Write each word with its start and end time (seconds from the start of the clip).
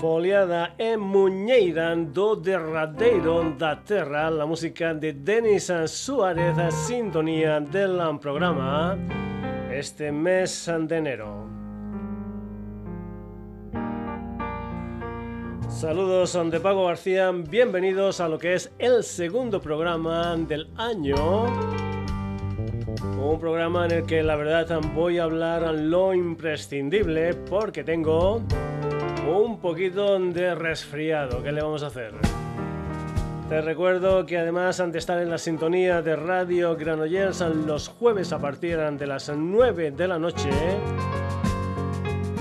foliada 0.00 0.72
e 0.78 0.96
Muñeira 0.96 1.94
do 1.94 2.34
derradeiro 2.34 3.52
da 3.58 3.76
terra, 3.76 4.30
la 4.30 4.46
música 4.46 4.94
de 4.94 5.12
Denis 5.12 5.70
Suárez, 5.88 6.56
sintonía 6.86 7.60
del 7.60 8.00
programa 8.18 8.96
este 9.70 10.10
mes 10.10 10.70
de 10.88 10.96
enero. 10.96 11.46
Saludos 15.68 16.32
de 16.50 16.60
Pago 16.60 16.86
García, 16.86 17.30
bienvenidos 17.30 18.20
a 18.20 18.28
lo 18.28 18.38
que 18.38 18.54
es 18.54 18.72
el 18.78 19.04
segundo 19.04 19.60
programa 19.60 20.34
del 20.34 20.70
año. 20.78 21.44
Un 23.22 23.38
programa 23.38 23.84
en 23.84 23.90
el 23.90 24.06
que 24.06 24.22
la 24.22 24.36
verdad 24.36 24.80
voy 24.94 25.18
a 25.18 25.24
hablar 25.24 25.74
lo 25.74 26.14
imprescindible 26.14 27.34
porque 27.34 27.84
tengo 27.84 28.42
un 29.28 29.60
poquito 29.60 30.18
de 30.18 30.54
resfriado. 30.54 31.42
¿Qué 31.42 31.52
le 31.52 31.60
vamos 31.62 31.82
a 31.82 31.88
hacer? 31.88 32.14
Te 33.48 33.60
recuerdo 33.60 34.24
que 34.26 34.38
además 34.38 34.78
de 34.78 34.98
estar 34.98 35.20
en 35.20 35.28
la 35.28 35.36
sintonía 35.38 36.02
de 36.02 36.14
Radio 36.14 36.76
Granollers 36.76 37.40
los 37.40 37.88
jueves 37.88 38.32
a 38.32 38.38
partir 38.38 38.78
de 38.78 39.06
las 39.08 39.28
9 39.28 39.90
de 39.90 40.06
la 40.06 40.20
noche, 40.20 40.48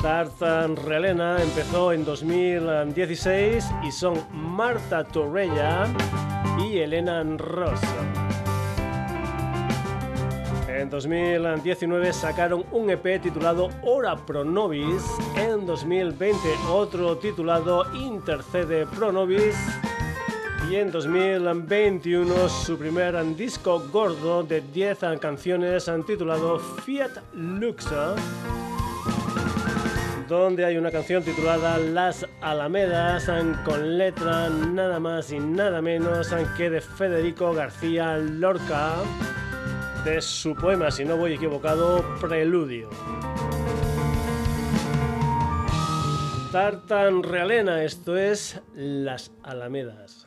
Tartan 0.03 0.77
Relena 0.77 1.43
empezó 1.43 1.93
en 1.93 2.05
2016 2.05 3.65
y 3.83 3.91
son 3.91 4.23
Marta 4.35 5.03
Torrella 5.03 5.87
y 6.59 6.77
Elena 6.77 7.25
Ross. 7.39 7.81
En 10.77 10.91
2019 10.91 12.13
sacaron 12.13 12.67
un 12.71 12.91
EP 12.91 13.23
titulado 13.23 13.71
Ora 13.83 14.15
Pro 14.15 14.45
Nobis. 14.45 15.03
En 15.35 15.65
2020 15.65 16.37
otro 16.69 17.17
titulado 17.17 17.87
Intercede 17.95 18.85
Pro 18.85 19.11
Nobis. 19.11 19.57
Y 20.71 20.77
en 20.77 20.91
2021 20.93 22.49
su 22.51 22.77
primer 22.77 23.17
disco 23.35 23.85
gordo 23.91 24.43
de 24.43 24.61
10 24.61 24.99
canciones 25.19 25.91
titulado 26.07 26.59
Fiat 26.59 27.13
Luxa 27.33 28.15
donde 30.29 30.65
hay 30.65 30.77
una 30.77 30.91
canción 30.91 31.23
titulada 31.23 31.79
Las 31.79 32.27
Alamedas 32.41 33.31
con 33.65 33.97
letra 33.97 34.51
nada 34.51 34.99
más 34.99 35.31
y 35.31 35.39
nada 35.39 35.81
menos 35.81 36.35
que 36.57 36.69
de 36.69 36.81
Federico 36.81 37.55
García 37.55 38.19
Lorca 38.19 38.97
de 40.07 40.23
su 40.23 40.55
poema, 40.55 40.93
si 40.93 41.05
no 41.05 41.17
voy 41.17 41.33
equivocado, 41.33 42.05
Preludio. 42.21 42.89
Tartan 46.53 47.25
Realena, 47.25 47.83
esto 47.83 48.17
es 48.17 48.63
Las 48.77 49.33
Alamedas. 49.43 50.26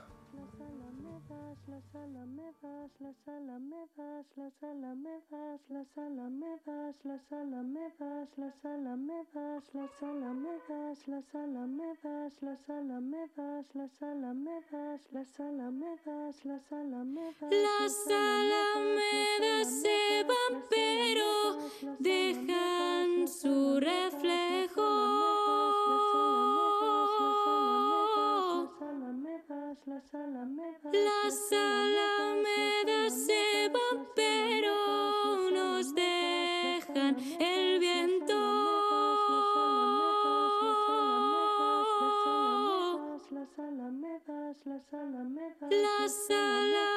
Las 3.09 3.27
alamedas, 3.27 4.25
las 4.35 4.63
alamedas, 4.63 5.61
las 5.69 5.97
alamedas, 5.97 6.95
las 7.03 7.33
alamedas, 7.33 8.29
las 8.37 8.65
alamedas, 8.65 9.73
las 9.73 10.03
alamedas, 10.03 11.07
las 11.07 11.33
alamedas, 11.33 12.41
las 12.41 12.69
alamedas, 12.69 13.65
las 13.73 14.01
alamedas, 14.03 15.01
las 15.11 15.39
alamedas, 15.39 16.45
las 16.45 16.71
alamedas. 16.71 17.49
Las 17.49 18.07
alamedas 18.07 19.67
se 19.81 20.23
van 20.29 20.61
pero 20.69 21.57
dejan 21.97 23.27
su 23.27 23.79
reflejo. 23.79 25.09
Las 29.49 30.13
alamedas, 30.13 30.93
las 30.93 31.51
alamedas 31.51 33.13
se 33.25 33.67
van, 33.73 34.05
pero 34.15 35.49
nos 35.49 35.95
dejan 35.95 37.17
el 37.39 37.79
viento. 37.79 38.35
Las 43.31 43.57
alamedas, 43.57 44.65
las 44.67 44.93
alamedas, 44.93 45.71
las 45.71 46.29
alamedas 46.29 46.88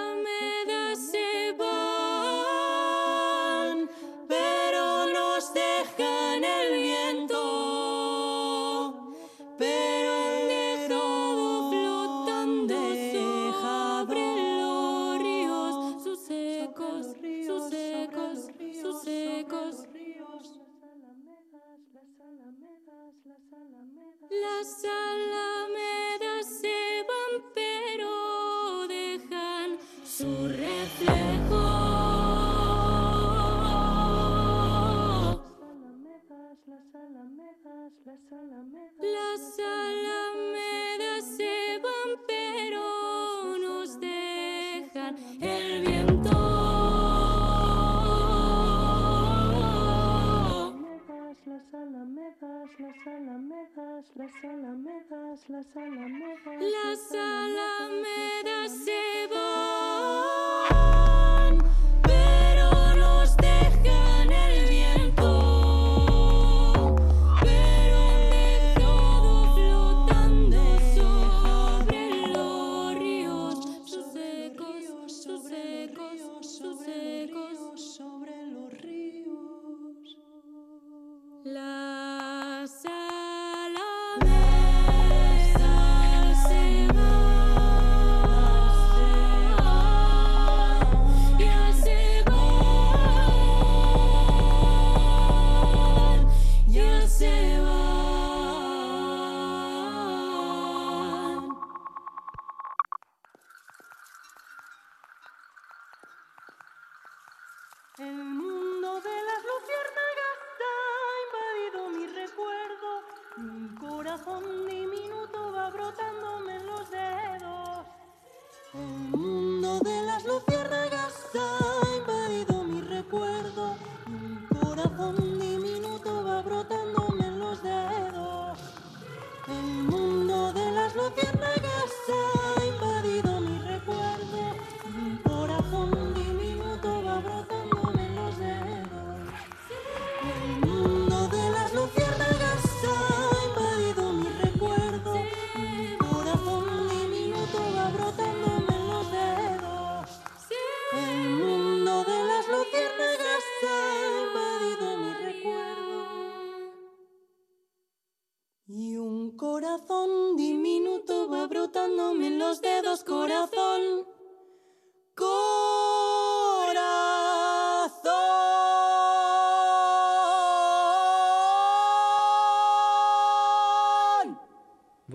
las 55.75 57.15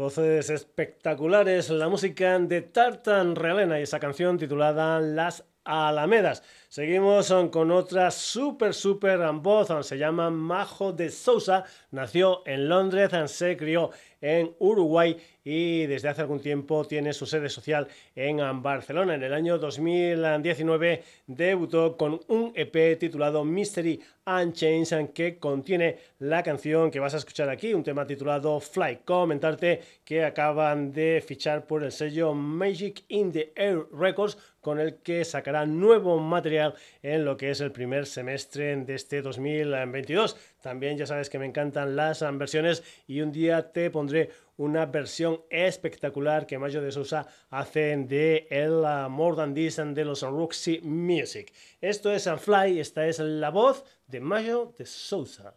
Voces 0.07 0.49
espectaculares, 0.49 1.69
la 1.69 1.89
música 1.89 2.39
de 2.39 2.61
Tartan 2.61 3.35
Relena 3.35 3.77
y 3.77 3.83
esa 3.83 3.99
canción 3.99 4.37
titulada 4.37 5.01
Las 5.01 5.43
Alamedas. 5.67 6.41
Seguimos 6.69 7.33
con 7.51 7.71
otra 7.71 8.09
super, 8.11 8.73
super 8.73 9.19
voz, 9.33 9.67
se 9.85 9.97
llama 9.97 10.29
Majo 10.29 10.93
de 10.93 11.09
Sousa, 11.09 11.65
nació 11.91 12.41
en 12.45 12.69
Londres, 12.69 13.11
se 13.31 13.57
crió 13.57 13.91
en 14.21 14.55
Uruguay 14.59 15.15
y 15.43 15.85
desde 15.85 16.09
hace 16.09 16.21
algún 16.21 16.41
tiempo 16.41 16.85
tiene 16.85 17.13
su 17.13 17.25
sede 17.25 17.49
social 17.49 17.87
en 18.15 18.61
Barcelona. 18.61 19.15
En 19.15 19.23
el 19.23 19.33
año 19.33 19.57
2019 19.57 21.03
debutó 21.27 21.95
con 21.95 22.19
un 22.27 22.51
EP 22.55 22.97
titulado 22.99 23.45
Mystery 23.45 24.01
Unchained 24.25 25.11
que 25.11 25.37
contiene 25.37 25.97
la 26.19 26.43
canción 26.43 26.91
que 26.91 26.99
vas 26.99 27.13
a 27.13 27.17
escuchar 27.17 27.49
aquí, 27.49 27.73
un 27.73 27.83
tema 27.83 28.05
titulado 28.05 28.59
Fly. 28.59 28.99
Comentarte 29.05 29.81
que 30.03 30.25
acaban 30.25 30.91
de 30.91 31.23
fichar 31.25 31.65
por 31.65 31.83
el 31.83 31.91
sello 31.91 32.33
Magic 32.33 33.03
in 33.07 33.31
the 33.31 33.53
Air 33.55 33.85
Records 33.91 34.37
con 34.67 34.81
el 34.81 34.95
que 34.95 35.23
sacará 35.23 35.65
nuevo 35.65 36.19
material 36.19 36.75
en 37.01 37.23
lo 37.23 37.37
que 37.37 37.51
es 37.51 37.61
el 37.61 37.71
primer 37.71 38.05
semestre 38.05 38.75
de 38.75 38.95
este 38.95 39.21
2022. 39.21 40.35
También 40.61 40.97
ya 40.97 41.05
sabes 41.05 41.29
que 41.29 41.39
me 41.39 41.45
encantan 41.45 41.95
las 41.95 42.19
versiones 42.37 42.83
y 43.07 43.21
un 43.21 43.31
día 43.31 43.71
te 43.71 43.89
pondré 43.89 44.29
una 44.57 44.85
versión 44.85 45.39
espectacular 45.49 46.45
que 46.45 46.59
Mayo 46.59 46.81
de 46.81 46.91
Sousa 46.91 47.27
hace 47.49 47.95
de 47.95 48.45
el 48.49 48.83
More 49.09 49.37
Than 49.37 49.53
This 49.53 49.77
de 49.77 50.03
los 50.03 50.21
Roxy 50.21 50.81
Music. 50.81 51.53
Esto 51.79 52.11
es 52.11 52.29
Fly, 52.37 52.81
esta 52.81 53.07
es 53.07 53.19
la 53.19 53.51
voz 53.51 53.85
de 54.05 54.19
Mayo 54.19 54.73
de 54.77 54.85
Sousa. 54.85 55.53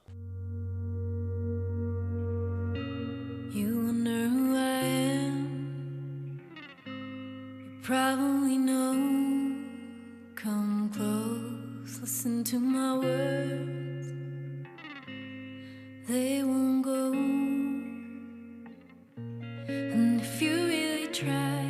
Probably 7.82 8.58
know. 8.58 8.92
Come 10.34 10.90
close, 10.94 12.00
listen 12.00 12.44
to 12.44 12.58
my 12.60 12.98
words. 12.98 14.08
They 16.08 16.42
won't 16.42 16.82
go. 16.84 17.12
And 19.68 20.20
if 20.20 20.42
you 20.42 20.54
really 20.66 21.06
try, 21.08 21.69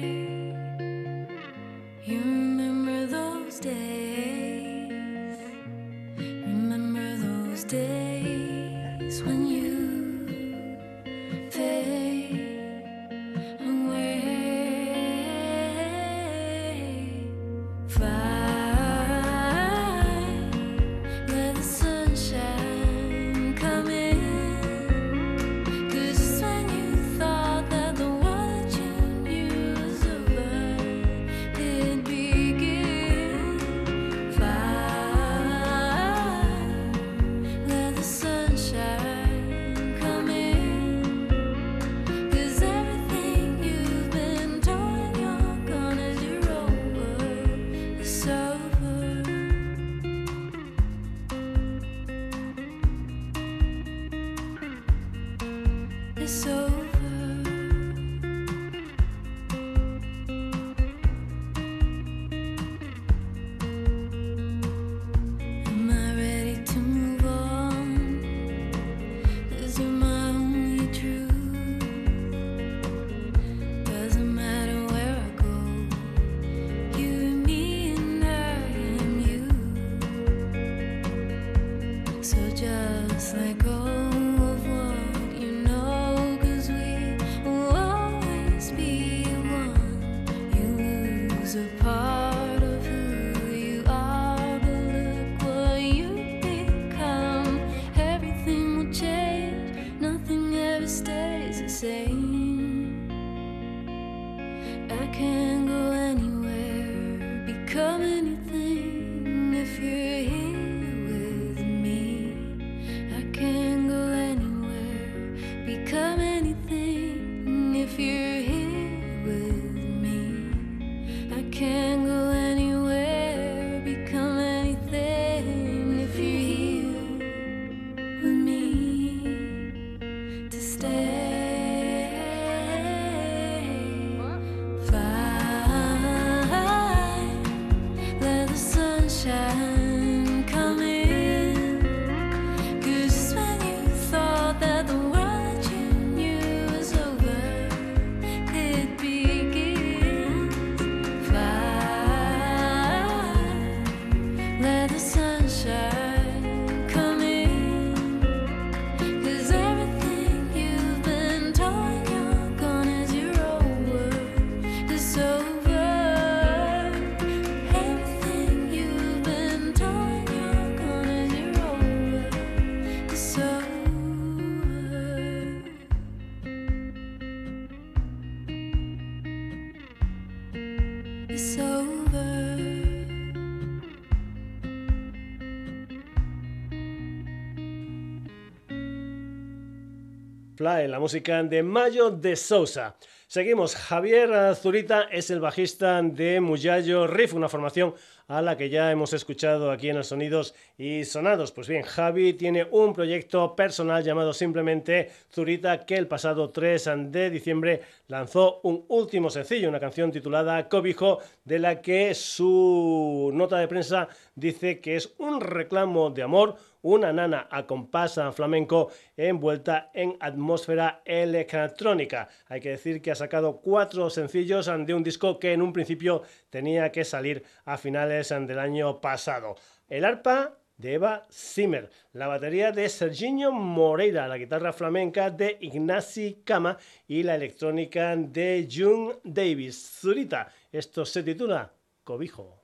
La 190.61 191.01
música 191.01 191.43
de 191.43 191.63
Mayo 191.63 192.11
de 192.11 192.37
Sousa. 192.37 192.95
Seguimos, 193.27 193.75
Javier 193.75 194.55
Zurita 194.55 195.05
es 195.05 195.31
el 195.31 195.41
bajista 195.41 196.03
de 196.03 196.39
Muyayo 196.43 197.07
Riff, 197.07 197.33
una 197.33 197.49
formación 197.49 197.95
a 198.29 198.43
la 198.43 198.59
que 198.59 198.69
ya 198.69 198.93
hemos 198.93 199.15
escuchado 199.15 199.71
aquí 199.71 199.89
en 199.89 199.97
los 199.97 200.09
Sonidos 200.09 200.55
y 200.77 201.05
Sonados. 201.05 201.51
Pues 201.51 201.67
bien, 201.67 201.83
Javi 201.83 202.35
tiene 202.35 202.67
un 202.71 202.93
proyecto 202.93 203.57
personal 203.57 204.05
llamado 204.05 204.35
simplemente 204.35 205.11
Zurita 205.33 205.87
que 205.87 205.97
el 205.97 206.07
pasado 206.07 206.51
3 206.51 206.91
de 207.07 207.31
diciembre 207.31 207.81
lanzó 208.09 208.61
un 208.63 208.85
último 208.89 209.31
sencillo, 209.31 209.69
una 209.71 209.81
canción 209.81 210.13
titulada 210.13 210.69
Cobijo, 210.69 211.21
de 211.43 211.59
la 211.59 211.81
que 211.81 212.15
su 212.15 213.31
nota 213.33 213.57
de 213.57 213.67
prensa 213.67 214.09
dice 214.35 214.79
que 214.81 214.97
es 214.97 215.15
un 215.17 215.41
reclamo 215.41 216.11
de 216.11 216.23
amor 216.23 216.57
una 216.83 217.13
nana 217.13 217.49
a 217.51 217.67
compás 217.67 218.19
flamenco 218.33 218.91
envuelta 219.17 219.91
en 219.95 220.17
atmósfera 220.21 221.03
electrónica. 221.05 222.29
Hay 222.49 222.61
que 222.61 222.71
decir 222.71 223.03
que 223.03 223.11
ha 223.11 223.15
sacado 223.15 223.61
cuatro 223.61 224.11
sencillos 224.11 224.71
de 224.87 224.95
un 224.95 225.03
disco 225.03 225.39
que 225.39 225.53
en 225.53 225.63
un 225.63 225.73
principio 225.73 226.23
tenía 226.51 226.91
que 226.93 227.05
salir 227.05 227.45
a 227.65 227.77
finales 227.77 228.29
del 228.29 228.59
año 228.59 229.01
pasado. 229.01 229.57
El 229.89 230.05
arpa 230.05 230.57
de 230.81 230.95
Eva 230.95 231.27
Zimmer, 231.31 231.91
la 232.15 232.27
batería 232.27 232.73
de 232.73 232.89
Serginho 232.89 233.53
Moreira, 233.53 234.27
la 234.27 234.39
guitarra 234.39 234.73
flamenca 234.73 235.31
de 235.31 235.59
Ignasi 235.61 236.43
Kama 236.45 236.79
y 237.07 237.23
la 237.23 237.35
electrónica 237.35 238.17
de 238.17 238.67
June 238.71 239.17
Davis. 239.23 240.01
Zurita, 240.01 240.49
esto 240.73 241.05
se 241.05 241.23
titula 241.23 241.71
Cobijo. 242.03 242.60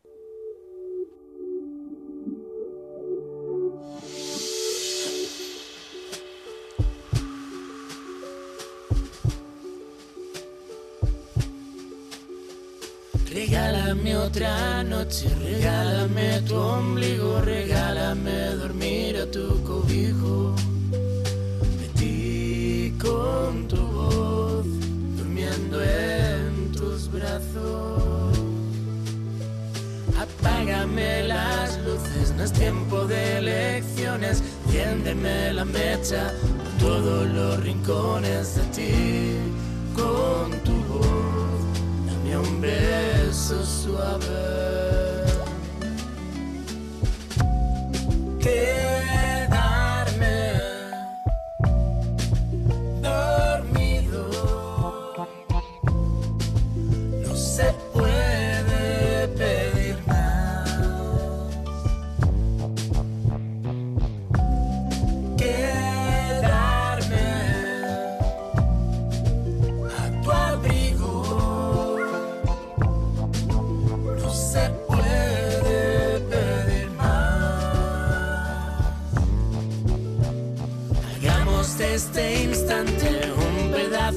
Regálame 13.86 14.16
otra 14.16 14.82
noche, 14.82 15.28
regálame 15.44 16.42
tu 16.42 16.56
ombligo, 16.56 17.40
regálame 17.40 18.56
dormir 18.56 19.16
a 19.16 19.30
tu 19.30 19.62
cobijo. 19.62 20.56
Metí 21.78 22.92
con 23.00 23.68
tu 23.68 23.76
voz, 23.76 24.66
durmiendo 25.16 25.80
en 25.80 26.72
tus 26.72 27.08
brazos. 27.12 28.36
Apágame 30.18 31.22
las 31.22 31.78
luces, 31.84 32.34
no 32.36 32.42
es 32.42 32.52
tiempo 32.52 33.04
de 33.04 33.38
elecciones, 33.38 34.42
tiéndeme 34.68 35.52
la 35.52 35.64
mecha 35.64 36.32
todos 36.80 37.28
los 37.28 37.60
rincones 37.60 38.56
de 38.56 38.62
ti 38.74 39.36
con 39.94 40.50
tu 40.64 40.74
voz. 40.92 41.25
e 42.36 42.38
un 42.38 42.60
beso 42.60 43.64
suave. 43.64 44.26
Que 48.40 48.95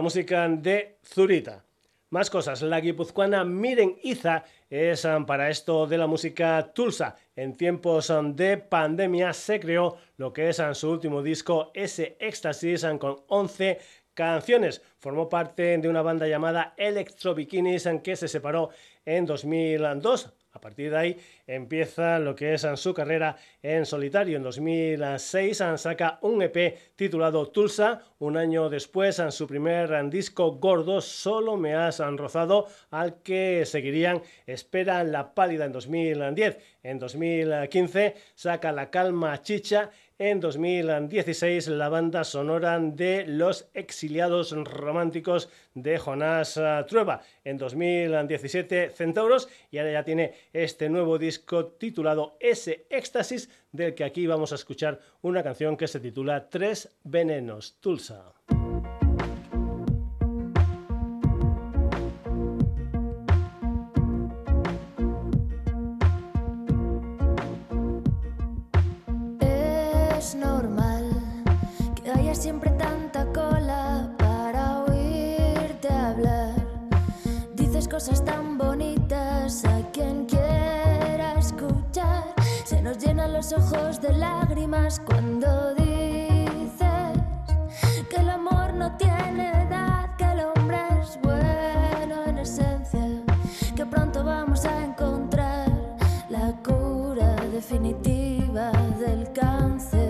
música 0.00 0.48
de 0.48 0.96
Zurita. 1.04 1.62
Más 2.08 2.30
cosas, 2.30 2.62
la 2.62 2.80
guipuzcoana 2.80 3.44
Miren 3.44 3.98
Iza 4.02 4.42
es 4.70 5.04
um, 5.04 5.26
para 5.26 5.50
esto 5.50 5.86
de 5.86 5.98
la 5.98 6.06
música 6.06 6.72
Tulsa. 6.74 7.14
En 7.36 7.54
tiempos 7.56 8.08
um, 8.10 8.34
de 8.34 8.56
pandemia 8.56 9.32
se 9.34 9.60
creó 9.60 9.96
lo 10.16 10.32
que 10.32 10.48
es 10.48 10.58
um, 10.60 10.74
su 10.74 10.90
último 10.90 11.22
disco, 11.22 11.70
ese 11.74 12.16
Éxtasis, 12.18 12.86
con 12.98 13.16
11 13.28 13.78
canciones. 14.14 14.82
Formó 14.98 15.28
parte 15.28 15.76
de 15.76 15.88
una 15.88 16.02
banda 16.02 16.26
llamada 16.26 16.72
Electro 16.78 17.34
Bikinis 17.34 17.86
que 18.02 18.16
se 18.16 18.28
separó 18.28 18.70
en 19.04 19.26
2002. 19.26 20.39
A 20.52 20.60
partir 20.60 20.90
de 20.90 20.98
ahí 20.98 21.16
empieza 21.46 22.18
lo 22.18 22.34
que 22.34 22.54
es 22.54 22.66
su 22.74 22.92
carrera 22.92 23.36
en 23.62 23.86
solitario. 23.86 24.36
En 24.36 24.42
2006 24.42 25.62
saca 25.76 26.18
un 26.22 26.42
EP 26.42 26.76
titulado 26.96 27.46
Tulsa. 27.50 28.02
Un 28.18 28.36
año 28.36 28.68
después, 28.68 29.22
su 29.30 29.46
primer 29.46 30.10
disco 30.10 30.52
gordo, 30.56 31.00
Solo 31.00 31.56
me 31.56 31.74
has 31.74 32.00
rozado, 32.16 32.66
al 32.90 33.22
que 33.22 33.64
seguirían 33.64 34.22
Espera 34.44 35.04
la 35.04 35.34
pálida 35.34 35.66
en 35.66 35.72
2010. 35.72 36.58
En 36.82 36.98
2015 36.98 38.14
saca 38.34 38.72
La 38.72 38.90
calma 38.90 39.40
chicha 39.42 39.90
en 40.20 40.38
2016 40.38 41.68
la 41.68 41.88
banda 41.88 42.24
sonora 42.24 42.78
de 42.78 43.24
Los 43.26 43.70
Exiliados 43.72 44.52
Románticos 44.52 45.48
de 45.72 45.96
Jonás 45.96 46.58
eh, 46.58 46.84
Trueba. 46.86 47.22
En 47.42 47.56
2017 47.56 48.90
Centauros 48.90 49.48
y 49.70 49.78
ahora 49.78 49.92
ya 49.92 50.04
tiene 50.04 50.34
este 50.52 50.90
nuevo 50.90 51.18
disco 51.18 51.68
titulado 51.68 52.36
Ese 52.38 52.86
Éxtasis 52.90 53.48
del 53.72 53.94
que 53.94 54.04
aquí 54.04 54.26
vamos 54.26 54.52
a 54.52 54.56
escuchar 54.56 55.00
una 55.22 55.42
canción 55.42 55.78
que 55.78 55.88
se 55.88 56.00
titula 56.00 56.50
Tres 56.50 56.94
Venenos, 57.02 57.78
Tulsa. 57.80 58.39
Cosas 78.00 78.24
tan 78.24 78.56
bonitas 78.56 79.62
a 79.66 79.82
quien 79.92 80.24
quiera 80.24 81.34
escuchar. 81.38 82.32
Se 82.64 82.80
nos 82.80 82.96
llenan 82.96 83.34
los 83.34 83.52
ojos 83.52 84.00
de 84.00 84.14
lágrimas 84.14 84.98
cuando 85.00 85.74
dices 85.74 87.12
que 88.08 88.16
el 88.16 88.30
amor 88.30 88.72
no 88.72 88.96
tiene 88.96 89.50
edad, 89.64 90.16
que 90.16 90.24
el 90.24 90.40
hombre 90.40 90.78
es 91.02 91.18
bueno 91.20 92.24
en 92.24 92.38
esencia, 92.38 93.06
que 93.76 93.84
pronto 93.84 94.24
vamos 94.24 94.64
a 94.64 94.82
encontrar 94.82 95.68
la 96.30 96.54
cura 96.64 97.36
definitiva 97.52 98.72
del 98.98 99.30
cáncer, 99.34 100.08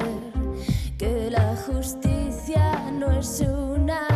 que 0.97 1.29
la 1.29 1.57
justicia 1.67 2.89
no 2.93 3.11
es 3.11 3.41
una 3.41 4.10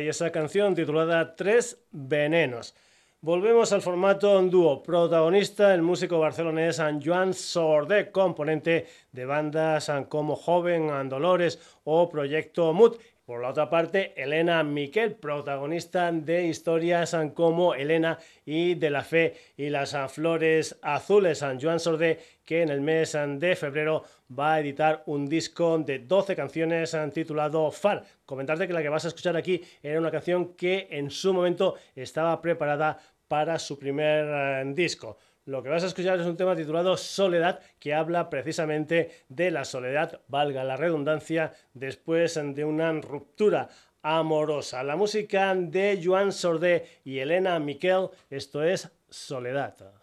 y 0.00 0.08
esa 0.08 0.32
canción 0.32 0.74
titulada 0.74 1.36
Tres 1.36 1.78
Venenos. 1.90 2.74
Volvemos 3.20 3.70
al 3.72 3.82
formato 3.82 4.40
dúo. 4.48 4.82
Protagonista 4.82 5.74
el 5.74 5.82
músico 5.82 6.18
barcelonés 6.18 6.80
Joan 7.04 7.34
Sordé, 7.34 8.10
componente 8.10 8.86
de 9.12 9.26
bandas 9.26 9.92
como 10.08 10.36
Joven, 10.36 11.06
Dolores 11.10 11.58
o 11.84 12.08
Proyecto 12.08 12.72
Mood. 12.72 12.96
Por 13.30 13.42
la 13.42 13.50
otra 13.50 13.70
parte, 13.70 14.12
Elena 14.20 14.64
Miquel, 14.64 15.14
protagonista 15.14 16.10
de 16.10 16.48
historias 16.48 17.16
como 17.32 17.74
Elena 17.74 18.18
y 18.44 18.74
de 18.74 18.90
la 18.90 19.04
Fe 19.04 19.36
y 19.56 19.70
las 19.70 19.96
Flores 20.08 20.76
Azules. 20.82 21.38
San 21.38 21.60
Joan 21.60 21.78
Sordé, 21.78 22.18
que 22.44 22.62
en 22.62 22.70
el 22.70 22.80
mes 22.80 23.16
de 23.36 23.54
febrero 23.54 24.02
va 24.36 24.54
a 24.54 24.60
editar 24.60 25.04
un 25.06 25.28
disco 25.28 25.78
de 25.78 26.00
12 26.00 26.34
canciones 26.34 26.96
titulado 27.14 27.70
Far. 27.70 28.02
Comentarte 28.26 28.66
que 28.66 28.72
la 28.72 28.82
que 28.82 28.88
vas 28.88 29.04
a 29.04 29.08
escuchar 29.08 29.36
aquí 29.36 29.62
era 29.80 30.00
una 30.00 30.10
canción 30.10 30.54
que 30.54 30.88
en 30.90 31.08
su 31.08 31.32
momento 31.32 31.76
estaba 31.94 32.42
preparada 32.42 32.98
para 33.28 33.60
su 33.60 33.78
primer 33.78 34.26
eh, 34.28 34.72
disco. 34.74 35.16
Lo 35.50 35.64
que 35.64 35.68
vas 35.68 35.82
a 35.82 35.88
escuchar 35.88 36.20
es 36.20 36.26
un 36.28 36.36
tema 36.36 36.54
titulado 36.54 36.96
Soledad, 36.96 37.58
que 37.80 37.92
habla 37.92 38.30
precisamente 38.30 39.24
de 39.28 39.50
la 39.50 39.64
soledad, 39.64 40.20
valga 40.28 40.62
la 40.62 40.76
redundancia, 40.76 41.52
después 41.74 42.40
de 42.40 42.64
una 42.64 42.92
ruptura 42.92 43.68
amorosa. 44.00 44.84
La 44.84 44.94
música 44.94 45.52
de 45.56 46.00
Joan 46.00 46.30
Sordé 46.30 47.00
y 47.02 47.18
Elena 47.18 47.58
Miquel, 47.58 48.10
esto 48.30 48.62
es 48.62 48.92
Soledad. 49.08 49.99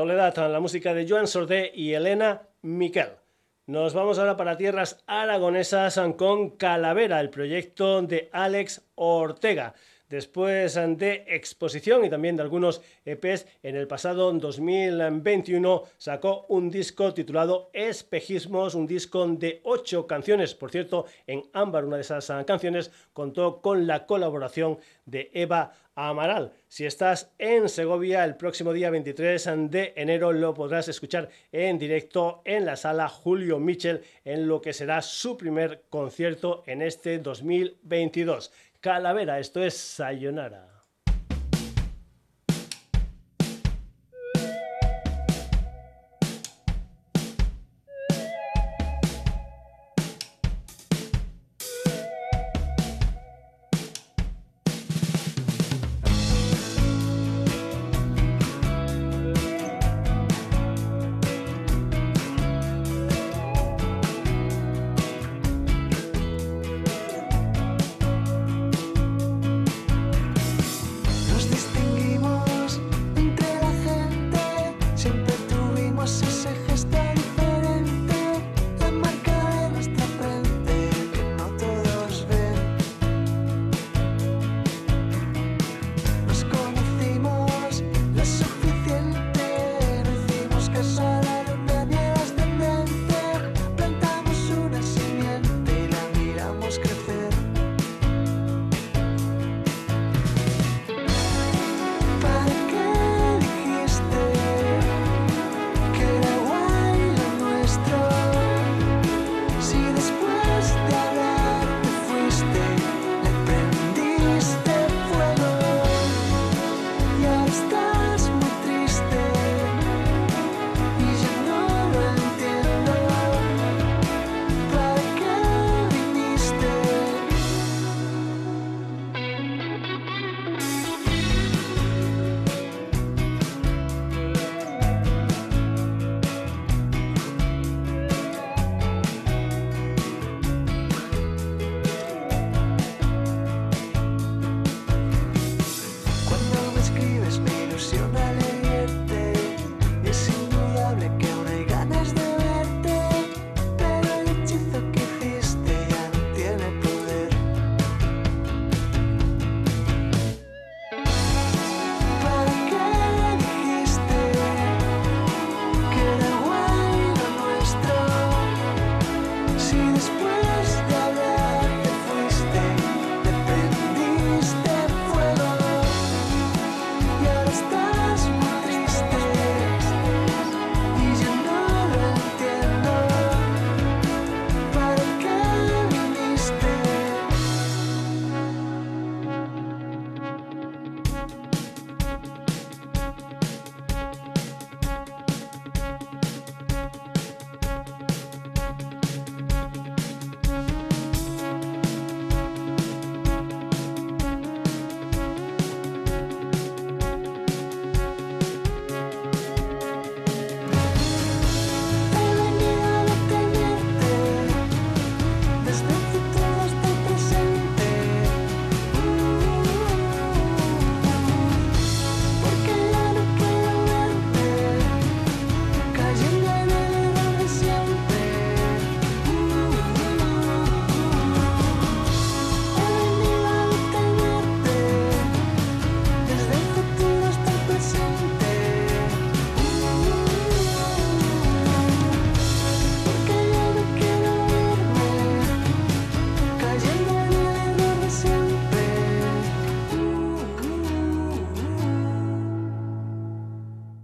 Soledad, 0.00 0.50
la 0.50 0.60
música 0.60 0.94
de 0.94 1.06
Joan 1.06 1.26
Sordé 1.26 1.72
y 1.74 1.92
Elena 1.92 2.40
Miquel. 2.62 3.10
Nos 3.66 3.92
vamos 3.92 4.18
ahora 4.18 4.34
para 4.34 4.56
tierras 4.56 5.04
aragonesas 5.06 6.00
con 6.16 6.56
Calavera, 6.56 7.20
el 7.20 7.28
proyecto 7.28 8.00
de 8.00 8.30
Alex 8.32 8.80
Ortega. 8.94 9.74
Después 10.08 10.74
de 10.74 11.24
exposición 11.28 12.02
y 12.04 12.08
también 12.08 12.34
de 12.34 12.42
algunos 12.42 12.80
EPs, 13.04 13.46
en 13.62 13.76
el 13.76 13.86
pasado 13.86 14.32
2021 14.32 15.82
sacó 15.98 16.46
un 16.48 16.70
disco 16.70 17.12
titulado 17.12 17.68
Espejismos, 17.74 18.74
un 18.74 18.86
disco 18.86 19.24
de 19.28 19.60
ocho 19.64 20.06
canciones. 20.06 20.54
Por 20.54 20.70
cierto, 20.70 21.04
en 21.26 21.42
Ámbar, 21.52 21.84
una 21.84 21.96
de 21.96 22.02
esas 22.02 22.26
canciones, 22.46 22.90
contó 23.12 23.60
con 23.60 23.86
la 23.86 24.06
colaboración 24.06 24.78
de 25.04 25.30
Eva 25.34 25.74
Amaral. 26.08 26.52
Si 26.66 26.86
estás 26.86 27.30
en 27.38 27.68
Segovia 27.68 28.24
el 28.24 28.36
próximo 28.36 28.72
día 28.72 28.88
23 28.88 29.50
de 29.68 29.92
enero 29.96 30.32
lo 30.32 30.54
podrás 30.54 30.88
escuchar 30.88 31.28
en 31.52 31.78
directo 31.78 32.40
en 32.46 32.64
la 32.64 32.76
sala 32.76 33.06
Julio 33.06 33.58
Michel 33.58 34.02
en 34.24 34.48
lo 34.48 34.62
que 34.62 34.72
será 34.72 35.02
su 35.02 35.36
primer 35.36 35.82
concierto 35.90 36.62
en 36.66 36.80
este 36.80 37.18
2022. 37.18 38.50
Calavera, 38.80 39.38
esto 39.40 39.62
es 39.62 39.76
Sayonara. 39.76 40.69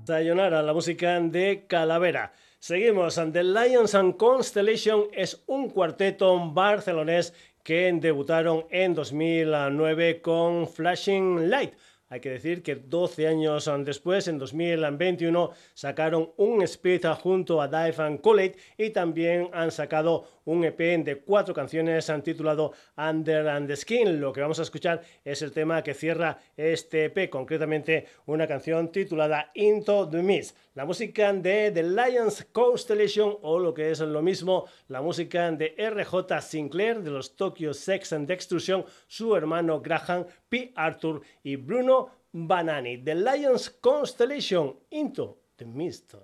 Sayonara, 0.06 0.62
la 0.62 0.72
música 0.72 1.18
de 1.18 1.64
Calavera. 1.66 2.32
Seguimos. 2.60 3.16
The 3.16 3.42
Lions 3.42 3.92
and 3.96 4.16
Constellation 4.16 5.06
es 5.12 5.42
un 5.48 5.68
cuarteto 5.68 6.52
barcelonés 6.52 7.34
que 7.64 7.92
debutaron 7.92 8.66
en 8.70 8.94
2009 8.94 10.20
con 10.22 10.68
Flashing 10.68 11.50
Light. 11.50 11.74
Hay 12.08 12.20
que 12.20 12.30
decir 12.30 12.62
que 12.62 12.76
12 12.76 13.26
años 13.26 13.68
después, 13.80 14.28
en 14.28 14.38
2021, 14.38 15.50
sacaron 15.74 16.30
un 16.36 16.62
split 16.62 17.04
junto 17.20 17.60
a 17.60 17.66
Dive 17.66 18.04
and 18.04 18.20
College 18.20 18.54
y 18.78 18.90
también 18.90 19.50
han 19.52 19.72
sacado 19.72 20.35
un 20.46 20.64
EP 20.64 20.78
de 21.04 21.20
cuatro 21.24 21.54
canciones 21.54 22.08
han 22.10 22.22
titulado 22.22 22.72
Under 22.96 23.46
and 23.48 23.68
the 23.68 23.76
Skin. 23.76 24.20
Lo 24.20 24.32
que 24.32 24.40
vamos 24.40 24.58
a 24.58 24.62
escuchar 24.62 25.02
es 25.24 25.42
el 25.42 25.52
tema 25.52 25.82
que 25.82 25.94
cierra 25.94 26.38
este 26.56 27.04
EP, 27.06 27.28
concretamente 27.28 28.06
una 28.26 28.46
canción 28.46 28.90
titulada 28.90 29.50
Into 29.54 30.08
the 30.08 30.22
Mist. 30.22 30.56
La 30.74 30.84
música 30.84 31.32
de 31.32 31.70
The 31.70 31.82
Lions 31.82 32.46
Constellation 32.52 33.36
o 33.42 33.58
lo 33.58 33.74
que 33.74 33.90
es 33.90 34.00
lo 34.00 34.22
mismo, 34.22 34.66
la 34.88 35.02
música 35.02 35.50
de 35.52 35.74
RJ 35.78 36.40
Sinclair 36.40 37.02
de 37.02 37.10
los 37.10 37.36
Tokyo 37.36 37.74
Sex 37.74 38.12
and 38.12 38.30
Extrusion, 38.30 38.84
su 39.06 39.34
hermano 39.34 39.80
Graham, 39.80 40.26
P. 40.48 40.72
Arthur 40.76 41.22
y 41.42 41.56
Bruno 41.56 42.10
Banani. 42.32 42.98
The 42.98 43.14
Lions 43.14 43.70
Constellation 43.70 44.76
Into 44.90 45.38
the 45.56 45.64
Mist. 45.64 46.14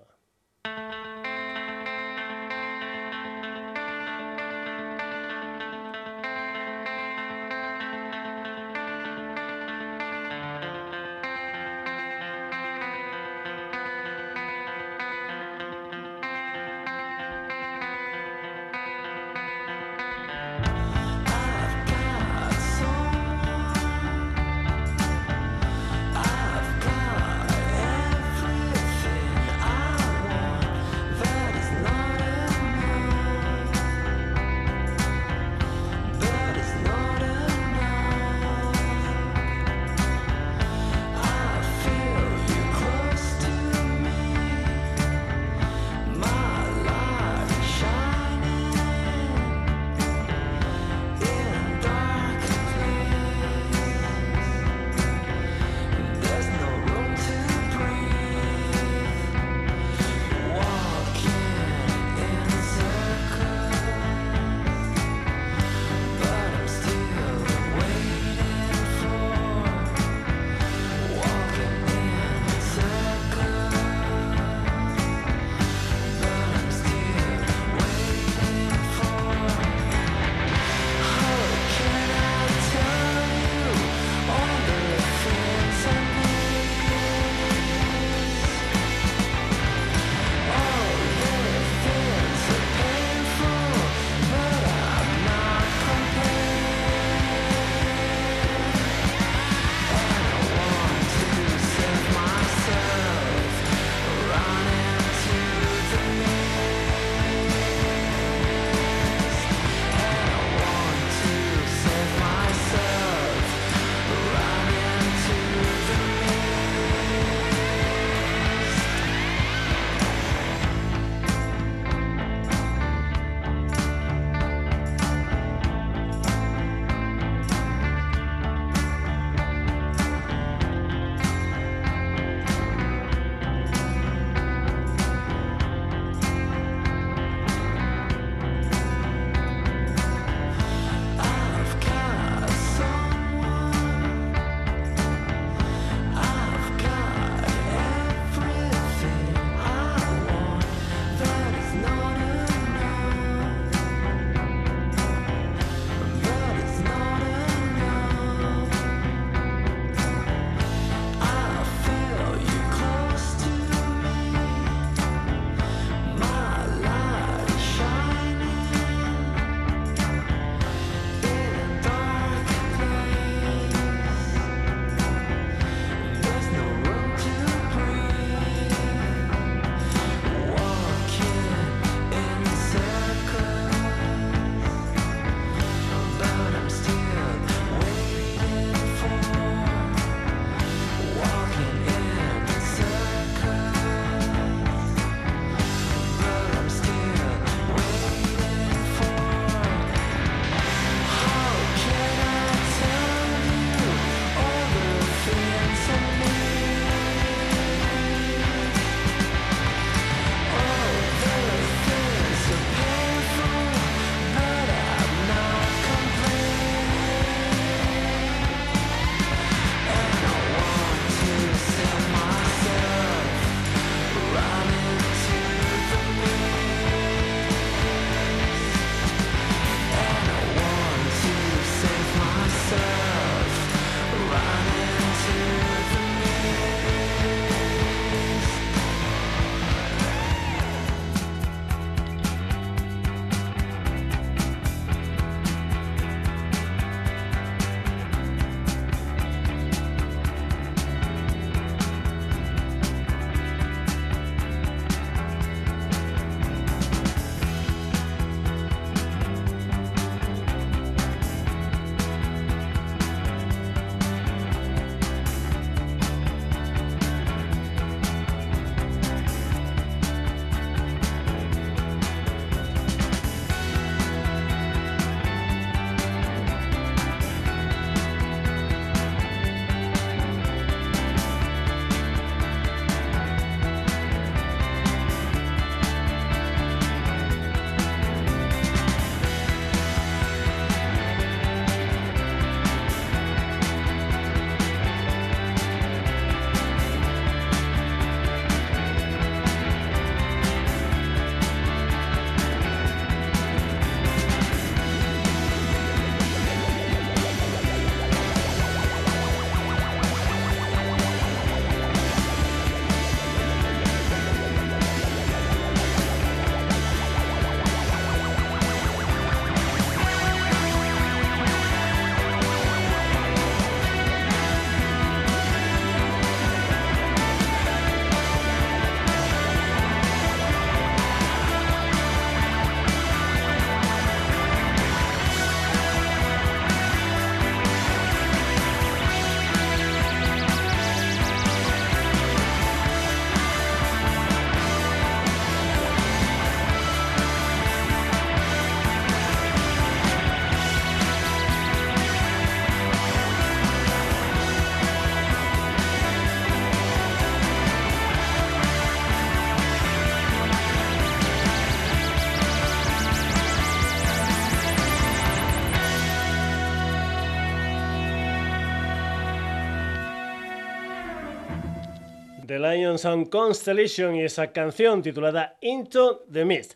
The 372.52 372.58
Lions 372.58 373.06
on 373.06 373.24
Constellation 373.24 374.14
y 374.14 374.24
esa 374.24 374.52
canción 374.52 375.00
titulada 375.00 375.56
Into 375.62 376.26
the 376.30 376.44
Mist. 376.44 376.74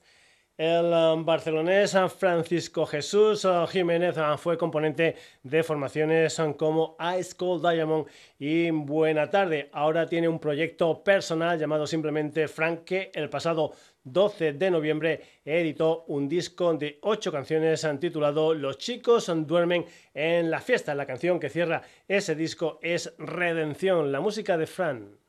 El 0.57 0.87
um, 0.87 1.27
barcelonés 1.27 1.95
Francisco 2.19 2.87
Jesús 2.87 3.45
uh, 3.45 3.67
Jiménez 3.67 4.17
uh, 4.17 4.39
fue 4.39 4.57
componente 4.57 5.17
de 5.43 5.63
formaciones 5.63 6.41
como 6.57 6.97
Ice 7.19 7.37
Cold 7.37 7.61
Diamond 7.61 8.07
y 8.39 8.71
Buena 8.71 9.29
Tarde. 9.29 9.69
Ahora 9.71 10.09
tiene 10.09 10.29
un 10.29 10.39
proyecto 10.39 11.05
personal 11.05 11.59
llamado 11.59 11.87
simplemente 11.87 12.49
Frank 12.49 12.85
que 12.85 13.11
el 13.13 13.29
pasado 13.29 13.73
12 14.03 14.55
de 14.55 14.71
noviembre 14.71 15.21
editó 15.45 16.05
un 16.07 16.27
disco 16.27 16.73
de 16.73 16.99
ocho 17.03 17.31
canciones 17.31 17.87
titulado 18.01 18.55
Los 18.55 18.79
chicos 18.79 19.31
duermen 19.47 19.85
en 20.15 20.51
la 20.51 20.63
fiesta. 20.63 20.95
La 20.95 21.05
canción 21.05 21.39
que 21.39 21.51
cierra 21.51 21.83
ese 22.09 22.35
disco 22.35 22.79
es 22.81 23.13
Redención, 23.19 24.11
la 24.11 24.21
música 24.21 24.57
de 24.57 24.67
Fran. 24.67 25.26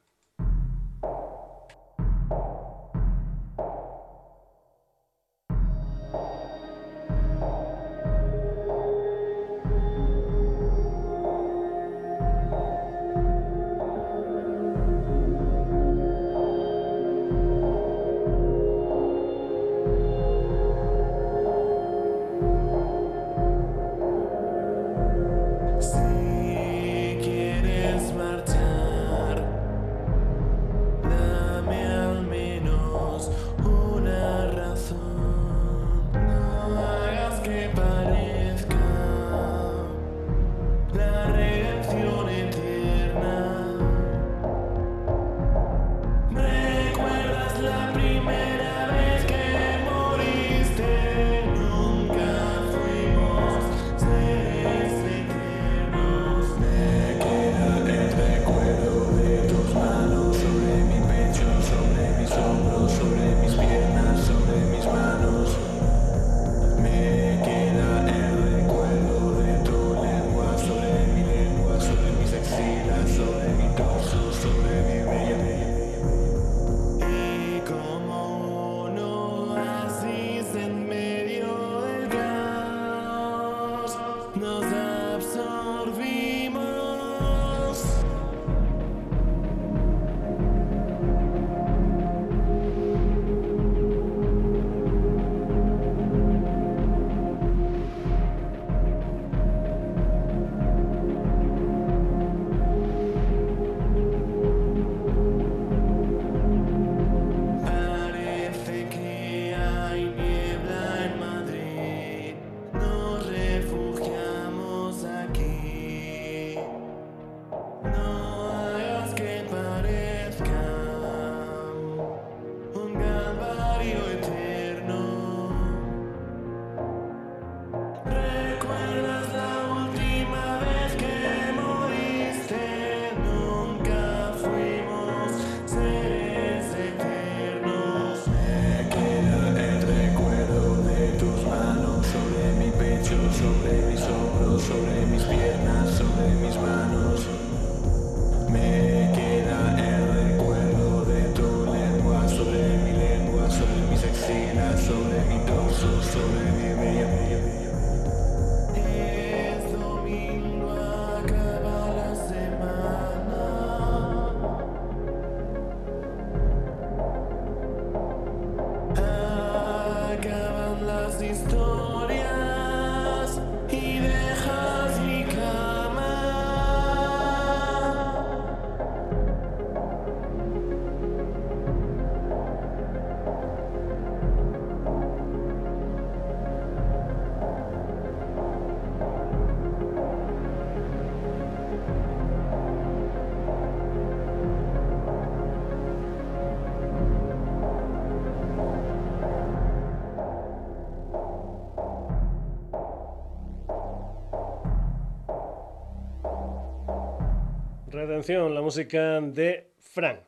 Redención, 208.07 208.55
la 208.55 208.61
música 208.61 209.19
de 209.19 209.71
Frank. 209.79 210.19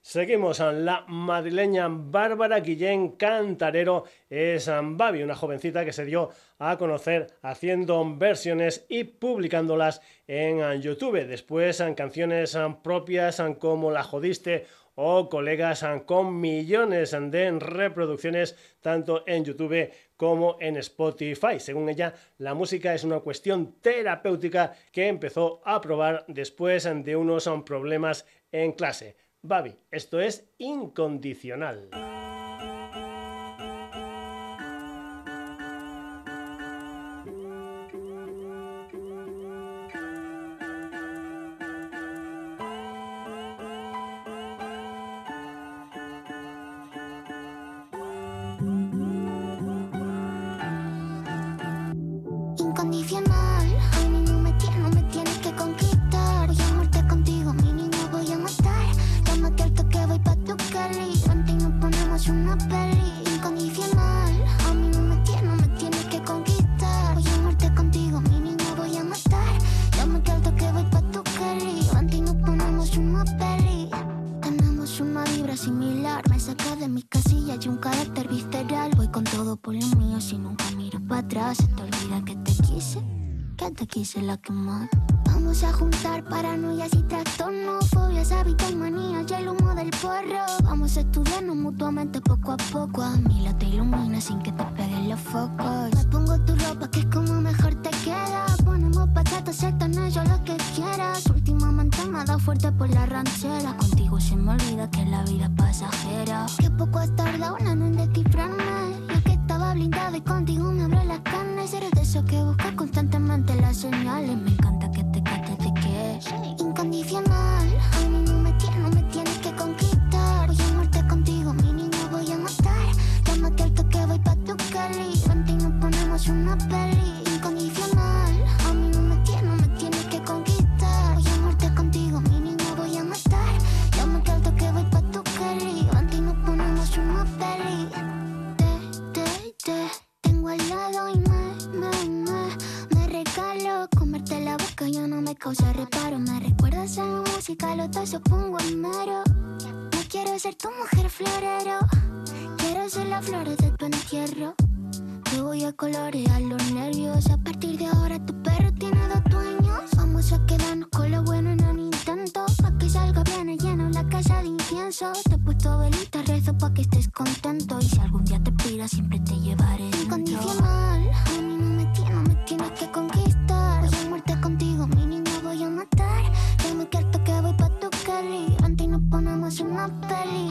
Seguimos 0.00 0.60
a 0.60 0.70
la 0.70 1.04
madrileña 1.08 1.88
Bárbara 1.90 2.60
Guillén 2.60 3.16
Cantarero 3.16 4.04
es 4.30 4.70
Babi, 4.70 5.24
una 5.24 5.34
jovencita 5.34 5.84
que 5.84 5.92
se 5.92 6.04
dio 6.04 6.30
a 6.60 6.78
conocer 6.78 7.26
haciendo 7.42 8.16
versiones 8.16 8.86
y 8.88 9.02
publicándolas 9.02 10.02
en 10.28 10.80
YouTube. 10.80 11.26
Después 11.26 11.80
en 11.80 11.96
canciones 11.96 12.56
propias 12.84 13.42
como 13.58 13.90
La 13.90 14.04
Jodiste 14.04 14.66
o 14.96 15.28
colegas 15.28 15.84
con 16.04 16.40
millones 16.40 17.12
de 17.12 17.50
reproducciones 17.58 18.56
tanto 18.80 19.22
en 19.26 19.44
YouTube 19.44 19.92
como 20.16 20.56
en 20.60 20.76
Spotify. 20.78 21.60
Según 21.60 21.88
ella, 21.88 22.14
la 22.38 22.54
música 22.54 22.94
es 22.94 23.04
una 23.04 23.20
cuestión 23.20 23.76
terapéutica 23.80 24.74
que 24.90 25.06
empezó 25.06 25.60
a 25.64 25.80
probar 25.80 26.24
después 26.28 26.88
de 27.04 27.16
unos 27.16 27.48
problemas 27.64 28.26
en 28.50 28.72
clase. 28.72 29.16
Babi, 29.42 29.76
esto 29.90 30.20
es 30.20 30.50
incondicional. 30.58 32.25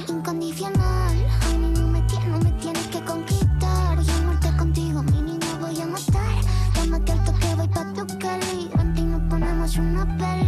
Incondicional. 0.09 1.15
No 2.27 2.39
me 2.39 2.55
que 2.91 3.03
conquistar. 3.05 3.97
Muerte 4.25 4.49
contigo, 4.57 5.03
mi 5.03 5.21
voy 5.59 5.79
a 5.81 5.85
matar. 5.85 6.35
Voy 6.75 6.89
tu 7.93 8.17
Cali. 8.17 8.69
Ponemos 9.29 9.77
una 9.77 10.05
peli. 10.17 10.45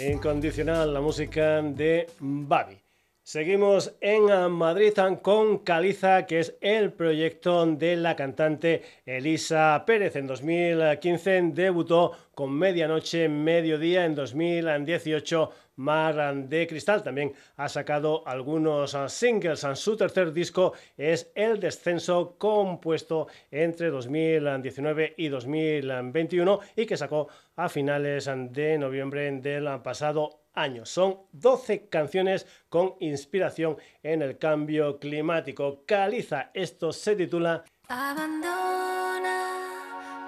Incondicional, 0.00 0.94
la 0.94 1.00
música 1.00 1.60
de 1.60 2.06
Babi. 2.20 2.87
Seguimos 3.28 3.94
en 4.00 4.50
Madrid 4.52 4.94
con 5.20 5.58
Caliza, 5.58 6.24
que 6.24 6.40
es 6.40 6.56
el 6.62 6.94
proyecto 6.94 7.66
de 7.66 7.94
la 7.94 8.16
cantante 8.16 8.80
Elisa 9.04 9.84
Pérez. 9.86 10.16
En 10.16 10.26
2015 10.26 11.50
debutó 11.52 12.12
con 12.34 12.54
Medianoche, 12.54 13.28
Mediodía. 13.28 14.06
En 14.06 14.14
2018 14.14 15.50
Mar 15.76 16.34
de 16.34 16.66
Cristal. 16.66 17.02
También 17.02 17.34
ha 17.58 17.68
sacado 17.68 18.26
algunos 18.26 18.96
singles. 19.08 19.66
Su 19.74 19.94
tercer 19.94 20.32
disco 20.32 20.72
es 20.96 21.30
El 21.34 21.60
Descenso, 21.60 22.36
compuesto 22.38 23.26
entre 23.50 23.90
2019 23.90 25.16
y 25.18 25.28
2021 25.28 26.60
y 26.76 26.86
que 26.86 26.96
sacó 26.96 27.28
a 27.56 27.68
finales 27.68 28.30
de 28.52 28.78
noviembre 28.78 29.30
del 29.32 29.82
pasado 29.82 30.47
son 30.84 31.18
12 31.32 31.88
canciones 31.88 32.46
con 32.68 32.94
inspiración 32.98 33.76
en 34.02 34.22
el 34.22 34.38
cambio 34.38 34.98
climático. 34.98 35.84
Caliza, 35.86 36.50
esto 36.52 36.92
se 36.92 37.14
titula 37.14 37.64
Abandona 37.88 39.38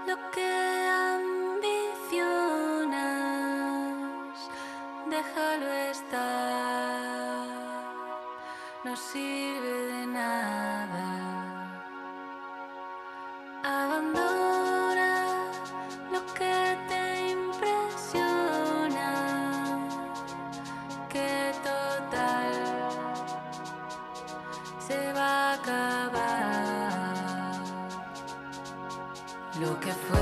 lo 0.07 0.17
que 0.31 0.87
ambicionas, 1.17 1.99
déjalo 5.11 5.73
estar, 5.91 7.49
no 8.85 8.97
sirve 8.97 9.85
de 9.93 10.07
nada. 10.07 11.07
Abandona 13.65 14.60
Lo 29.81 29.87
que 29.87 29.93
fue 29.95 30.20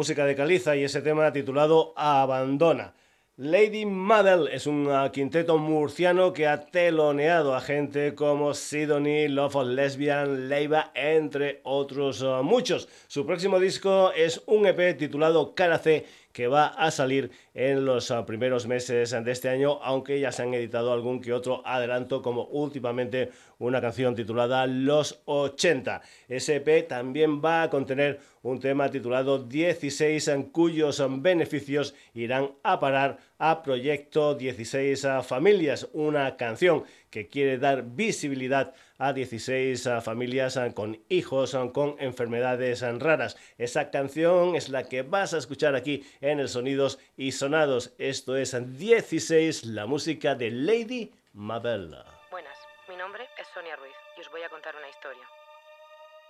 música 0.00 0.24
de 0.24 0.34
Caliza 0.34 0.74
y 0.76 0.84
ese 0.84 1.02
tema 1.02 1.30
titulado 1.30 1.92
Abandona. 1.94 2.94
Lady 3.36 3.84
Mabel 3.84 4.48
es 4.48 4.66
un 4.66 4.86
uh, 4.86 5.10
quinteto 5.10 5.58
murciano 5.58 6.32
que 6.32 6.46
ha 6.46 6.64
teloneado 6.64 7.54
a 7.54 7.60
gente 7.60 8.14
como 8.14 8.54
Sidonie, 8.54 9.28
Love 9.28 9.56
of 9.56 9.66
Lesbian, 9.66 10.48
Leiva, 10.48 10.90
entre 10.94 11.60
otros 11.64 12.22
uh, 12.22 12.42
muchos. 12.42 12.88
Su 13.08 13.26
próximo 13.26 13.60
disco 13.60 14.10
es 14.16 14.42
un 14.46 14.64
EP 14.64 14.96
titulado 14.96 15.54
Cara 15.54 15.76
C 15.76 16.06
que 16.40 16.48
va 16.48 16.68
a 16.68 16.90
salir 16.90 17.30
en 17.52 17.84
los 17.84 18.10
ah, 18.10 18.24
primeros 18.24 18.66
meses 18.66 19.10
de 19.10 19.30
este 19.30 19.50
año, 19.50 19.78
aunque 19.82 20.18
ya 20.20 20.32
se 20.32 20.40
han 20.40 20.54
editado 20.54 20.90
algún 20.90 21.20
que 21.20 21.34
otro 21.34 21.60
adelanto, 21.66 22.22
como 22.22 22.44
últimamente 22.44 23.28
una 23.58 23.82
canción 23.82 24.14
titulada 24.14 24.66
Los 24.66 25.20
80. 25.26 26.00
SP 26.32 26.88
también 26.88 27.42
va 27.44 27.64
a 27.64 27.68
contener 27.68 28.20
un 28.40 28.58
tema 28.58 28.90
titulado 28.90 29.38
16 29.38 30.28
en 30.28 30.44
cuyos 30.44 31.04
beneficios 31.20 31.94
irán 32.14 32.52
a 32.62 32.80
parar 32.80 33.18
a 33.38 33.62
Proyecto 33.62 34.34
16 34.34 35.06
Familias, 35.22 35.90
una 35.92 36.38
canción 36.38 36.84
que 37.10 37.28
quiere 37.28 37.58
dar 37.58 37.84
visibilidad 37.84 38.72
a 39.00 39.12
16 39.12 39.88
familias 40.02 40.60
con 40.74 41.02
hijos 41.08 41.56
con 41.72 41.96
enfermedades 41.98 42.82
raras. 43.00 43.36
Esa 43.58 43.90
canción 43.90 44.54
es 44.54 44.68
la 44.68 44.84
que 44.84 45.02
vas 45.02 45.34
a 45.34 45.38
escuchar 45.38 45.74
aquí 45.74 46.06
en 46.20 46.38
el 46.38 46.48
Sonidos 46.48 46.98
y 47.16 47.32
Sonados. 47.32 47.94
Esto 47.98 48.36
es 48.36 48.54
16, 48.78 49.64
la 49.64 49.86
música 49.86 50.34
de 50.34 50.50
Lady 50.50 51.12
Mabel. 51.32 51.96
Buenas, 52.30 52.58
mi 52.88 52.96
nombre 52.96 53.24
es 53.38 53.48
Sonia 53.54 53.74
Ruiz 53.76 53.94
y 54.16 54.20
os 54.20 54.30
voy 54.30 54.42
a 54.42 54.48
contar 54.50 54.76
una 54.76 54.88
historia. 54.88 55.22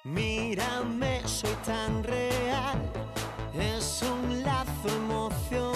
Mírame, 0.05 1.21
soy 1.27 1.55
tan 1.67 2.03
real, 2.05 2.79
es 3.53 4.03
un 4.03 4.43
lazo 4.43 4.89
emocional 4.89 5.70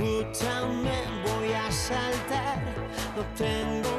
Escúchame, 0.00 1.04
voy 1.26 1.52
a 1.52 1.70
saltar, 1.70 2.58
no 3.14 3.22
tengo 3.36 3.89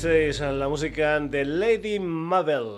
...16, 0.00 0.52
la 0.52 0.66
música 0.66 1.20
de 1.20 1.44
Lady 1.44 1.98
Mabel. 2.00 2.74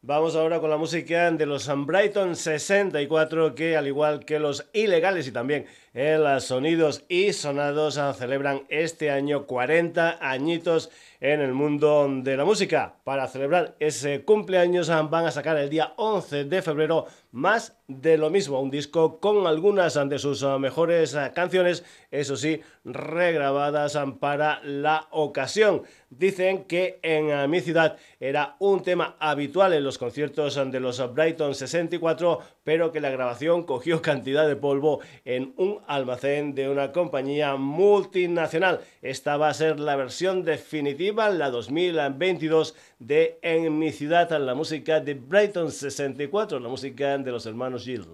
Vamos 0.00 0.36
ahora 0.36 0.60
con 0.60 0.70
la 0.70 0.76
música 0.76 1.28
de 1.32 1.44
los 1.44 1.68
Brighton 1.86 2.36
64 2.36 3.56
que 3.56 3.76
al 3.76 3.88
igual 3.88 4.24
que 4.24 4.38
los 4.38 4.68
ilegales 4.72 5.26
y 5.26 5.32
también 5.32 5.66
el 5.94 6.40
Sonidos 6.40 7.04
y 7.08 7.32
Sonados 7.34 8.00
celebran 8.16 8.62
este 8.68 9.10
año 9.10 9.46
40 9.46 10.18
añitos 10.20 10.90
en 11.20 11.40
el 11.40 11.52
mundo 11.52 12.08
de 12.10 12.36
la 12.36 12.44
música. 12.44 12.96
Para 13.04 13.28
celebrar 13.28 13.76
ese 13.78 14.24
cumpleaños 14.24 14.88
van 14.88 15.26
a 15.26 15.30
sacar 15.30 15.58
el 15.58 15.68
día 15.70 15.92
11 15.96 16.44
de 16.44 16.62
febrero 16.62 17.06
más 17.30 17.76
de 17.86 18.16
lo 18.16 18.30
mismo, 18.30 18.60
un 18.60 18.70
disco 18.70 19.20
con 19.20 19.46
algunas 19.46 19.94
de 20.08 20.18
sus 20.18 20.42
mejores 20.58 21.16
canciones, 21.34 21.84
eso 22.10 22.36
sí, 22.36 22.60
regrabadas 22.84 23.98
para 24.18 24.60
la 24.64 25.08
ocasión. 25.10 25.82
Dicen 26.10 26.64
que 26.64 26.98
en 27.02 27.48
mi 27.50 27.60
ciudad 27.60 27.96
era 28.18 28.56
un 28.58 28.82
tema 28.82 29.16
habitual 29.18 29.74
en 29.74 29.84
los 29.84 29.98
conciertos 29.98 30.60
de 30.70 30.80
los 30.80 31.14
Brighton 31.14 31.54
64, 31.54 32.40
pero 32.64 32.92
que 32.92 33.00
la 33.00 33.10
grabación 33.10 33.64
cogió 33.64 34.02
cantidad 34.02 34.46
de 34.46 34.56
polvo 34.56 35.00
en 35.24 35.54
un 35.56 35.80
almacén 35.86 36.54
de 36.54 36.68
una 36.68 36.92
compañía 36.92 37.56
multinacional. 37.56 38.80
Esta 39.02 39.36
va 39.36 39.48
a 39.48 39.54
ser 39.54 39.80
la 39.80 39.96
versión 39.96 40.44
definitiva, 40.44 41.30
la 41.30 41.50
2022 41.50 42.74
de 42.98 43.38
En 43.42 43.78
mi 43.78 43.92
ciudad, 43.92 44.30
la 44.38 44.54
música 44.54 45.00
de 45.00 45.14
Brighton 45.14 45.70
64, 45.70 46.60
la 46.60 46.68
música 46.68 47.18
de 47.18 47.30
los 47.30 47.46
hermanos 47.46 47.84
Gill. 47.84 48.06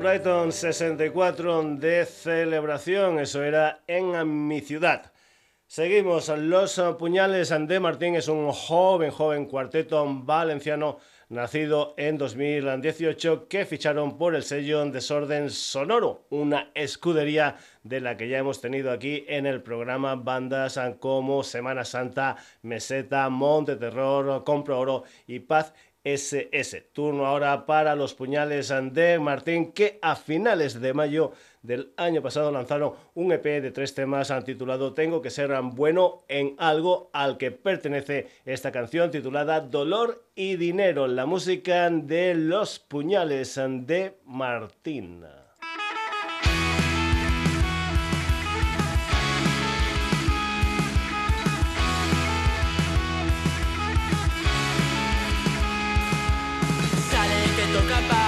Brighton 0.00 0.50
64 0.50 1.76
de 1.76 2.06
celebración, 2.06 3.18
eso 3.18 3.44
era 3.44 3.82
en 3.86 4.48
mi 4.48 4.62
ciudad. 4.62 5.12
Seguimos, 5.66 6.28
Los 6.28 6.80
Puñales 6.98 7.50
de 7.50 7.80
Martín 7.80 8.14
es 8.14 8.26
un 8.28 8.50
joven, 8.50 9.10
joven 9.10 9.44
cuarteto 9.44 10.06
valenciano 10.24 10.96
nacido 11.28 11.94
en 11.98 12.16
2018 12.16 13.46
que 13.46 13.66
ficharon 13.66 14.16
por 14.16 14.34
el 14.34 14.42
sello 14.42 14.84
Desorden 14.86 15.50
Sonoro, 15.50 16.24
una 16.30 16.70
escudería 16.74 17.56
de 17.84 18.00
la 18.00 18.16
que 18.16 18.28
ya 18.28 18.38
hemos 18.38 18.60
tenido 18.60 18.90
aquí 18.90 19.24
en 19.28 19.44
el 19.44 19.62
programa 19.62 20.16
bandas 20.16 20.80
como 20.98 21.44
Semana 21.44 21.84
Santa, 21.84 22.36
Meseta, 22.62 23.28
Monte 23.28 23.76
Terror, 23.76 24.44
Compro 24.44 24.80
Oro 24.80 25.04
y 25.26 25.40
Paz 25.40 25.74
SS. 26.04 26.90
Turno 26.92 27.26
ahora 27.26 27.66
para 27.66 27.94
los 27.94 28.14
puñales 28.14 28.72
de 28.92 29.18
Martín 29.18 29.72
que 29.72 29.98
a 30.02 30.16
finales 30.16 30.80
de 30.80 30.94
mayo 30.94 31.32
del 31.62 31.92
año 31.96 32.22
pasado 32.22 32.50
lanzaron 32.50 32.94
un 33.14 33.32
EP 33.32 33.44
de 33.44 33.70
tres 33.70 33.94
temas 33.94 34.32
titulado 34.44 34.94
Tengo 34.94 35.20
que 35.20 35.30
ser 35.30 35.52
bueno 35.62 36.24
en 36.28 36.54
algo 36.58 37.10
al 37.12 37.36
que 37.36 37.50
pertenece 37.50 38.28
esta 38.44 38.72
canción 38.72 39.10
titulada 39.10 39.60
Dolor 39.60 40.24
y 40.34 40.56
Dinero, 40.56 41.06
la 41.06 41.26
música 41.26 41.90
de 41.90 42.34
los 42.34 42.78
puñales 42.78 43.56
de 43.56 44.16
Martín. 44.24 45.39
Algo 57.80 58.08
más, 58.08 58.19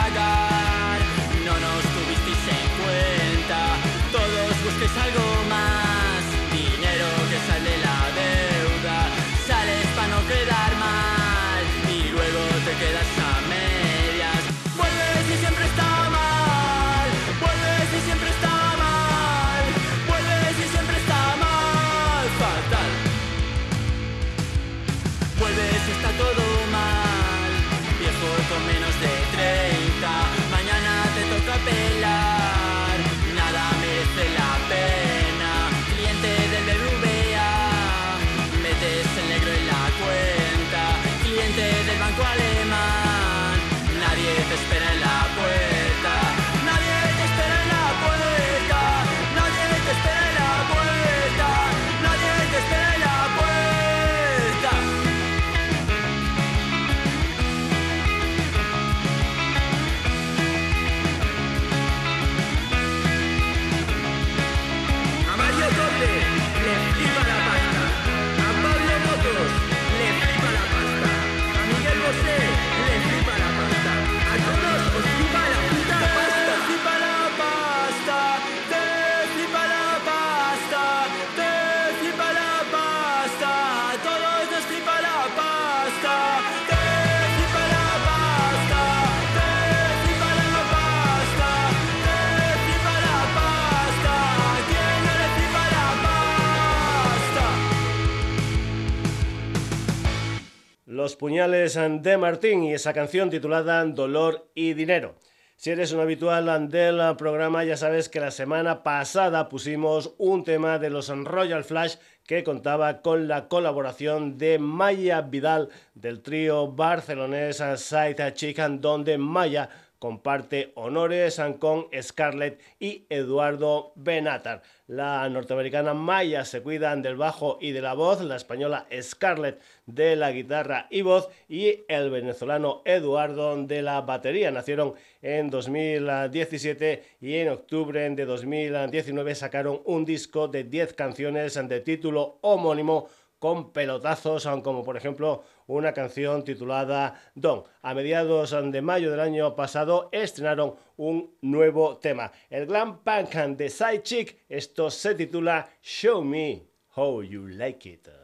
Los 101.03 101.17
puñales 101.17 101.75
de 101.75 102.17
Martín 102.17 102.63
y 102.63 102.75
esa 102.75 102.93
canción 102.93 103.29
titulada 103.29 103.85
Dolor 103.85 104.49
y 104.55 104.75
Dinero. 104.75 105.17
Si 105.57 105.71
eres 105.71 105.91
un 105.91 105.99
habitual 105.99 106.69
del 106.69 107.17
programa, 107.17 107.65
ya 107.65 107.77
sabes 107.77 108.09
que 108.09 108.21
la 108.21 108.31
semana 108.31 108.85
pasada 108.85 109.49
pusimos 109.49 110.15
un 110.19 110.45
tema 110.45 110.79
de 110.79 110.91
los 110.91 111.09
Royal 111.09 111.65
Flash 111.65 111.97
que 112.25 112.45
contaba 112.45 113.03
con 113.03 113.27
la 113.27 113.49
colaboración 113.49 114.39
de 114.39 114.61
Maya 114.61 115.23
Vidal 115.23 115.71
del 115.97 116.23
trío 116.23 116.71
barcelonés 116.71 117.61
Side 117.79 118.35
Chicken, 118.35 118.81
donde 118.81 119.19
Maya 119.19 119.71
comparte 120.03 120.73
honores 120.75 121.41
con 121.61 121.87
Scarlett 122.03 122.61
y 122.81 123.07
Eduardo 123.09 123.93
Benatar. 123.95 124.63
La 124.89 125.29
norteamericana 125.29 125.95
Maya 125.95 126.45
se 126.45 126.61
cuidan 126.61 127.03
del 127.03 127.15
bajo 127.15 127.57
y 127.61 127.71
de 127.71 127.83
la 127.83 127.95
voz, 127.95 128.21
la 128.21 128.35
española 128.35 128.89
Scarlett 129.01 129.61
de 129.87 130.17
la 130.17 130.33
guitarra 130.33 130.89
y 130.91 131.03
voz 131.03 131.29
y 131.49 131.85
el 131.87 132.11
venezolano 132.11 132.83
Eduardo 132.85 133.57
de 133.65 133.81
la 133.81 134.01
batería. 134.01 134.51
Nacieron 134.51 134.95
en 135.23 135.51
2017 135.51 137.05
y 137.21 137.37
en 137.37 137.51
octubre 137.51 138.11
de 138.11 138.25
2019 138.25 139.37
sacaron 139.37 139.83
un 139.85 140.05
disco 140.05 140.49
de 140.49 140.65
10 140.65 140.95
canciones 140.95 141.55
de 141.55 141.79
título 141.79 142.39
homónimo 142.41 143.09
con 143.43 143.73
pelotazos, 143.73 144.49
como 144.63 144.85
por 144.85 144.97
ejemplo 144.97 145.43
una 145.67 145.93
canción 145.93 146.45
titulada 146.45 147.21
Don. 147.35 147.65
A 147.83 147.93
mediados 147.93 148.53
de 148.53 148.83
mayo 148.83 149.11
del 149.11 149.19
año 149.19 149.57
pasado 149.57 150.09
estrenaron 150.13 150.77
un 150.97 151.35
nuevo 151.41 151.97
tema. 151.97 152.31
El 152.49 152.67
glam 152.67 153.03
punk 153.03 153.35
de 153.57 153.69
Side 153.69 154.05
Chick, 154.05 154.39
esto 154.49 154.93
se 154.93 155.17
titula 155.17 155.69
Show 155.83 156.23
Me 156.23 156.63
How 156.95 157.25
You 157.25 157.49
Like 157.49 157.89
It. 157.89 158.22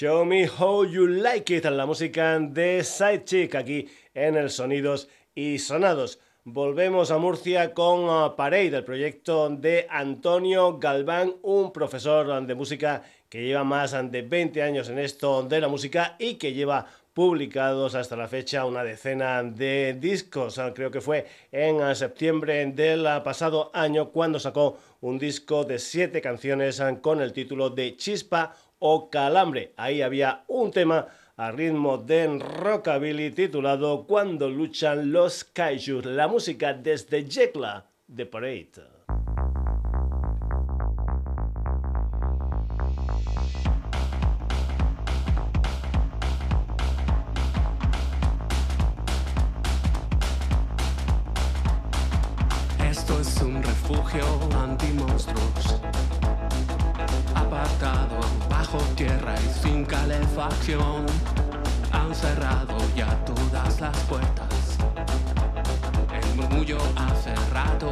Show 0.00 0.24
Me 0.24 0.48
How 0.48 0.84
You 0.84 1.08
Like 1.08 1.56
It, 1.56 1.64
la 1.64 1.84
música 1.84 2.38
de 2.38 2.84
Sidechick 2.84 3.56
aquí 3.56 3.88
en 4.14 4.36
el 4.36 4.48
Sonidos 4.48 5.08
y 5.34 5.58
Sonados. 5.58 6.20
Volvemos 6.44 7.10
a 7.10 7.18
Murcia 7.18 7.74
con 7.74 8.04
uh, 8.04 8.36
Parade, 8.36 8.76
el 8.76 8.84
proyecto 8.84 9.50
de 9.50 9.88
Antonio 9.90 10.78
Galván, 10.78 11.34
un 11.42 11.72
profesor 11.72 12.46
de 12.46 12.54
música 12.54 13.02
que 13.28 13.42
lleva 13.42 13.64
más 13.64 13.90
de 13.90 14.22
20 14.22 14.62
años 14.62 14.88
en 14.88 15.00
esto 15.00 15.42
de 15.42 15.60
la 15.60 15.66
música 15.66 16.14
y 16.20 16.34
que 16.34 16.52
lleva 16.52 16.86
publicados 17.12 17.96
hasta 17.96 18.14
la 18.14 18.28
fecha 18.28 18.66
una 18.66 18.84
decena 18.84 19.42
de 19.42 19.96
discos. 19.98 20.60
Creo 20.76 20.92
que 20.92 21.00
fue 21.00 21.26
en 21.50 21.82
uh, 21.82 21.92
septiembre 21.96 22.64
del 22.66 23.02
pasado 23.24 23.72
año 23.74 24.10
cuando 24.10 24.38
sacó 24.38 24.78
un 25.00 25.18
disco 25.18 25.64
de 25.64 25.80
siete 25.80 26.20
canciones 26.20 26.80
con 27.00 27.20
el 27.20 27.32
título 27.32 27.70
de 27.70 27.96
Chispa 27.96 28.54
o 28.78 29.10
Calambre. 29.10 29.72
Ahí 29.76 30.02
había 30.02 30.44
un 30.48 30.70
tema 30.70 31.06
a 31.36 31.52
ritmo 31.52 31.98
de 31.98 32.38
rockabilly 32.38 33.30
titulado 33.30 34.06
Cuando 34.06 34.48
luchan 34.48 35.12
los 35.12 35.44
kaijus, 35.44 36.04
la 36.04 36.26
música 36.26 36.74
desde 36.74 37.24
Jekla 37.28 37.86
de 38.08 38.26
Parade. 38.26 38.98
Esto 52.90 53.20
es 53.20 53.42
un 53.42 53.62
refugio 53.62 54.24
anti-monstruos 54.56 55.80
bajo 58.48 58.78
tierra 58.96 59.34
y 59.40 59.62
sin 59.62 59.84
calefacción. 59.84 61.06
Han 61.92 62.14
cerrado 62.14 62.76
ya 62.94 63.08
todas 63.24 63.80
las 63.80 63.96
puertas. 64.00 64.78
El 66.12 66.36
murmullo 66.36 66.78
hace 66.96 67.34
rato 67.52 67.90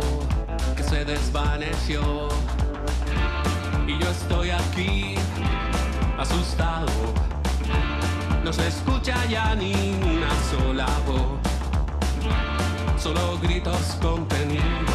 que 0.77 0.83
se 0.83 1.05
desvaneció. 1.05 2.29
Y 3.87 3.99
yo 3.99 4.11
estoy 4.11 4.51
aquí, 4.51 5.15
asustado. 6.19 6.87
No 8.45 8.53
se 8.53 8.69
escucha 8.69 9.17
ya 9.27 9.55
ni 9.55 9.73
una 9.75 10.31
sola 10.51 10.89
voz. 11.07 11.41
Solo 13.03 13.39
gritos 13.43 13.99
contenidos. 14.01 14.86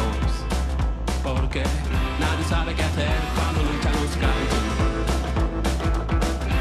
Porque 1.22 1.62
nadie 2.18 2.44
sabe 2.48 2.74
qué 2.74 2.82
hacer 2.82 3.12
cuando 3.36 3.62
luchan 3.62 3.92
los 3.92 4.16
kaiju. 4.16 4.56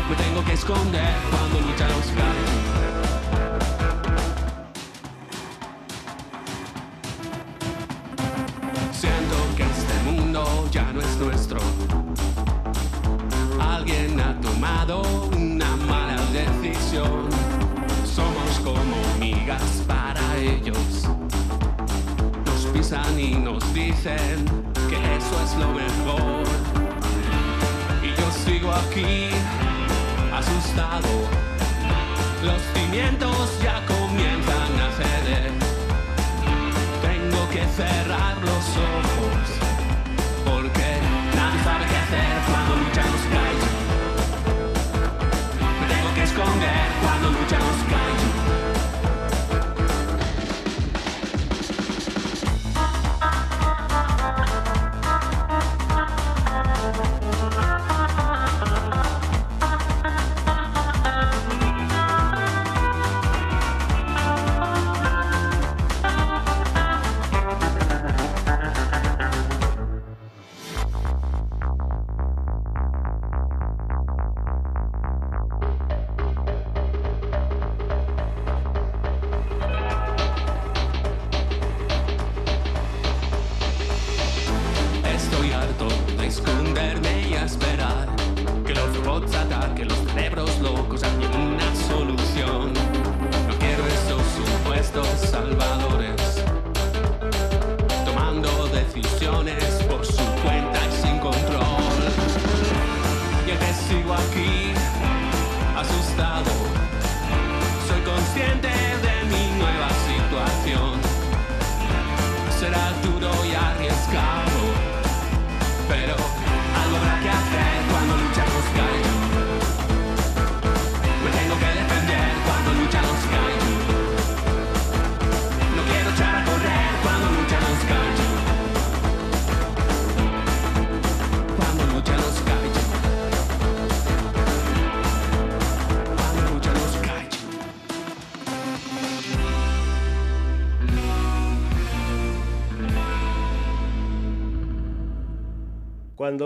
Me 0.09 0.15
tengo 0.15 0.43
que 0.45 0.53
esconder 0.53 1.15
cuando 1.31 1.59
luchan 1.67 1.89
los 1.89 2.05
kaiju. 2.17 2.61
Siento 8.93 9.35
que 9.57 9.63
este 9.63 9.95
mundo 10.11 10.69
ya 10.71 10.91
no 10.93 11.01
es 11.01 11.17
nuestro. 11.17 11.59
Alguien 13.59 14.19
ha 14.19 14.39
tomado 14.41 15.01
una 15.35 15.75
mala 15.75 16.21
decisión. 16.31 17.29
Somos 18.05 18.59
como 18.63 18.95
migas 19.19 19.83
para 19.87 20.21
ellos. 20.37 21.00
Y 22.91 23.35
nos 23.35 23.73
dicen 23.73 24.43
que 24.89 24.97
eso 25.15 25.35
es 25.45 25.55
lo 25.55 25.71
mejor. 25.71 26.43
Y 28.03 28.09
yo 28.19 28.31
sigo 28.43 28.69
aquí, 28.69 29.29
asustado. 30.33 31.07
Los 32.43 32.61
cimientos 32.73 33.47
ya 33.63 33.81
comienzan 33.85 34.73
a 34.77 34.91
ceder. 34.91 35.51
Tengo 37.01 37.49
que 37.49 37.65
cerrar 37.77 38.35
los 38.41 38.65
ojos. 38.75 39.47
Porque 40.43 41.00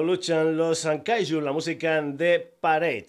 Luchan 0.03 0.57
los 0.57 0.87
Kaiju, 1.03 1.41
la 1.41 1.51
música 1.51 2.01
de 2.01 2.39
Parade. 2.39 3.07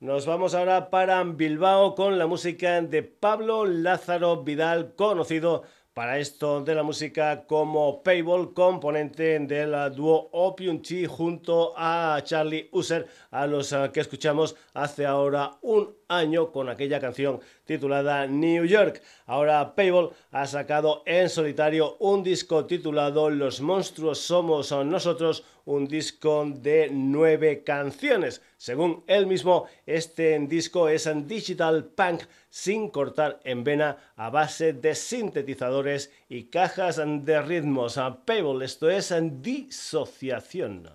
Nos 0.00 0.26
vamos 0.26 0.54
ahora 0.54 0.90
para 0.90 1.22
Bilbao 1.24 1.94
con 1.94 2.18
la 2.18 2.26
música 2.26 2.80
de 2.80 3.02
Pablo 3.02 3.64
Lázaro 3.64 4.44
Vidal, 4.44 4.94
conocido 4.94 5.64
para 5.98 6.20
esto 6.20 6.62
de 6.62 6.76
la 6.76 6.84
música 6.84 7.44
como 7.44 8.04
Payball, 8.04 8.54
componente 8.54 9.36
del 9.40 9.74
dúo 9.96 10.28
Opium 10.30 10.80
Tea 10.80 11.08
junto 11.08 11.74
a 11.76 12.20
Charlie 12.22 12.68
User, 12.70 13.04
a 13.32 13.48
los 13.48 13.72
eh, 13.72 13.90
que 13.92 13.98
escuchamos 13.98 14.54
hace 14.74 15.04
ahora 15.04 15.56
un 15.60 15.92
año 16.06 16.52
con 16.52 16.68
aquella 16.68 17.00
canción 17.00 17.40
titulada 17.64 18.28
New 18.28 18.64
York. 18.64 19.02
Ahora 19.26 19.74
Payball 19.74 20.12
ha 20.30 20.46
sacado 20.46 21.02
en 21.04 21.28
solitario 21.28 21.96
un 21.98 22.22
disco 22.22 22.64
titulado 22.64 23.28
Los 23.28 23.60
monstruos 23.60 24.20
somos 24.20 24.70
nosotros, 24.70 25.42
un 25.64 25.88
disco 25.88 26.46
de 26.48 26.90
nueve 26.92 27.64
canciones. 27.64 28.40
Según 28.56 29.02
él 29.08 29.26
mismo, 29.26 29.66
este 29.84 30.38
disco 30.46 30.88
es 30.88 31.06
un 31.06 31.26
digital 31.26 31.86
punk 31.86 32.22
sin 32.50 32.90
cortar 32.90 33.40
en 33.44 33.64
vena 33.64 33.98
a 34.16 34.30
base 34.30 34.72
de 34.72 34.94
sintetizadores 34.94 36.12
y 36.28 36.44
cajas 36.44 37.00
de 37.04 37.42
ritmos. 37.42 37.98
Payball, 38.24 38.62
esto 38.62 38.90
es 38.90 39.14
disociación. 39.42 40.88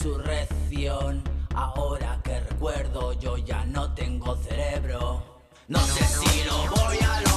Resurrección. 0.00 1.22
Ahora 1.54 2.20
que 2.24 2.40
recuerdo, 2.40 3.12
yo 3.12 3.36
ya 3.36 3.66
no 3.66 3.92
tengo 3.92 4.34
cerebro. 4.36 5.42
No 5.68 5.78
sé 5.80 6.04
si 6.04 6.44
lo 6.44 6.56
voy 6.70 6.98
a 6.98 7.20
lograr. 7.20 7.29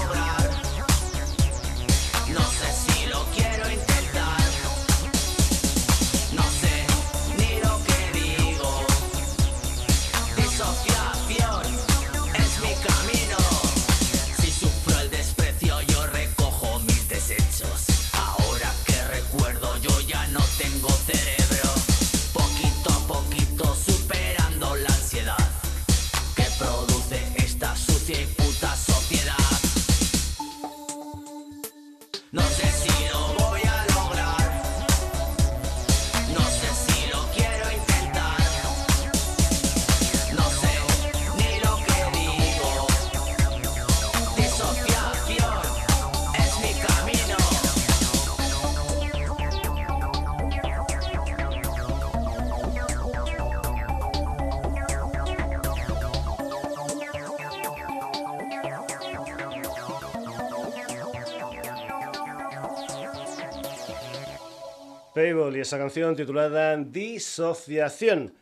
Esa 65.63 65.77
canción 65.77 66.13
titulada 66.17 66.75
Disociación. 66.75 68.33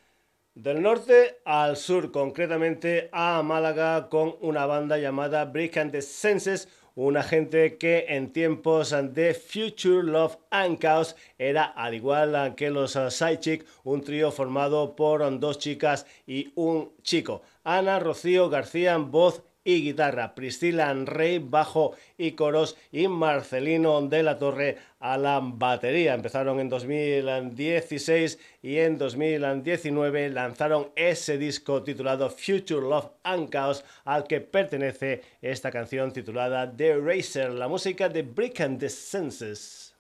Del 0.56 0.82
norte 0.82 1.38
al 1.46 1.78
sur, 1.78 2.12
concretamente 2.12 3.10
a 3.12 3.44
Málaga, 3.44 4.10
con 4.10 4.36
una 4.42 4.66
banda 4.66 4.98
llamada 4.98 5.46
Brick 5.46 5.78
and 5.78 5.92
the 5.92 6.02
Senses, 6.02 6.68
una 6.96 7.22
gente 7.22 7.78
que 7.78 8.06
en 8.10 8.34
tiempos 8.34 8.90
de 9.14 9.36
Future 9.36 10.04
Love 10.04 10.38
and 10.50 10.80
Chaos 10.80 11.16
era, 11.38 11.66
al 11.66 11.94
igual 11.94 12.56
que 12.56 12.72
los 12.72 12.98
Sidechick, 13.10 13.68
un 13.84 14.02
trío 14.02 14.32
formado 14.32 14.96
por 14.96 15.40
dos 15.40 15.60
chicas 15.60 16.08
y 16.26 16.52
un 16.56 16.92
chico. 17.04 17.44
Ana 17.64 18.00
Rocío 18.00 18.50
García, 18.50 18.98
voz 18.98 19.44
y 19.64 19.82
guitarra, 19.82 20.36
Priscila 20.36 20.94
Rey, 20.94 21.40
bajo 21.40 21.96
y 22.18 22.32
coros 22.32 22.78
y 22.92 23.08
Marcelino 23.08 24.02
de 24.02 24.24
la 24.24 24.38
Torre 24.40 24.78
a 25.00 25.18
la 25.18 25.40
batería. 25.42 26.14
Empezaron 26.14 26.60
en 26.60 26.70
2016 26.70 28.40
y 28.62 28.78
en 28.78 28.98
2019 28.98 30.30
lanzaron 30.30 30.92
ese 30.96 31.38
disco 31.38 31.84
titulado 31.84 32.30
Future 32.30 32.82
Love 32.82 33.12
and 33.24 33.50
Chaos 33.50 33.84
al 34.06 34.26
que 34.26 34.42
pertenece 34.42 35.22
esta 35.42 35.72
canción 35.72 36.12
titulada 36.12 36.76
The 36.76 36.98
Racer, 36.98 37.52
la 37.52 37.68
música 37.68 38.10
de 38.10 38.24
Brick 38.24 38.62
and 38.62 38.80
the 38.80 38.90
Senses. 38.90 39.96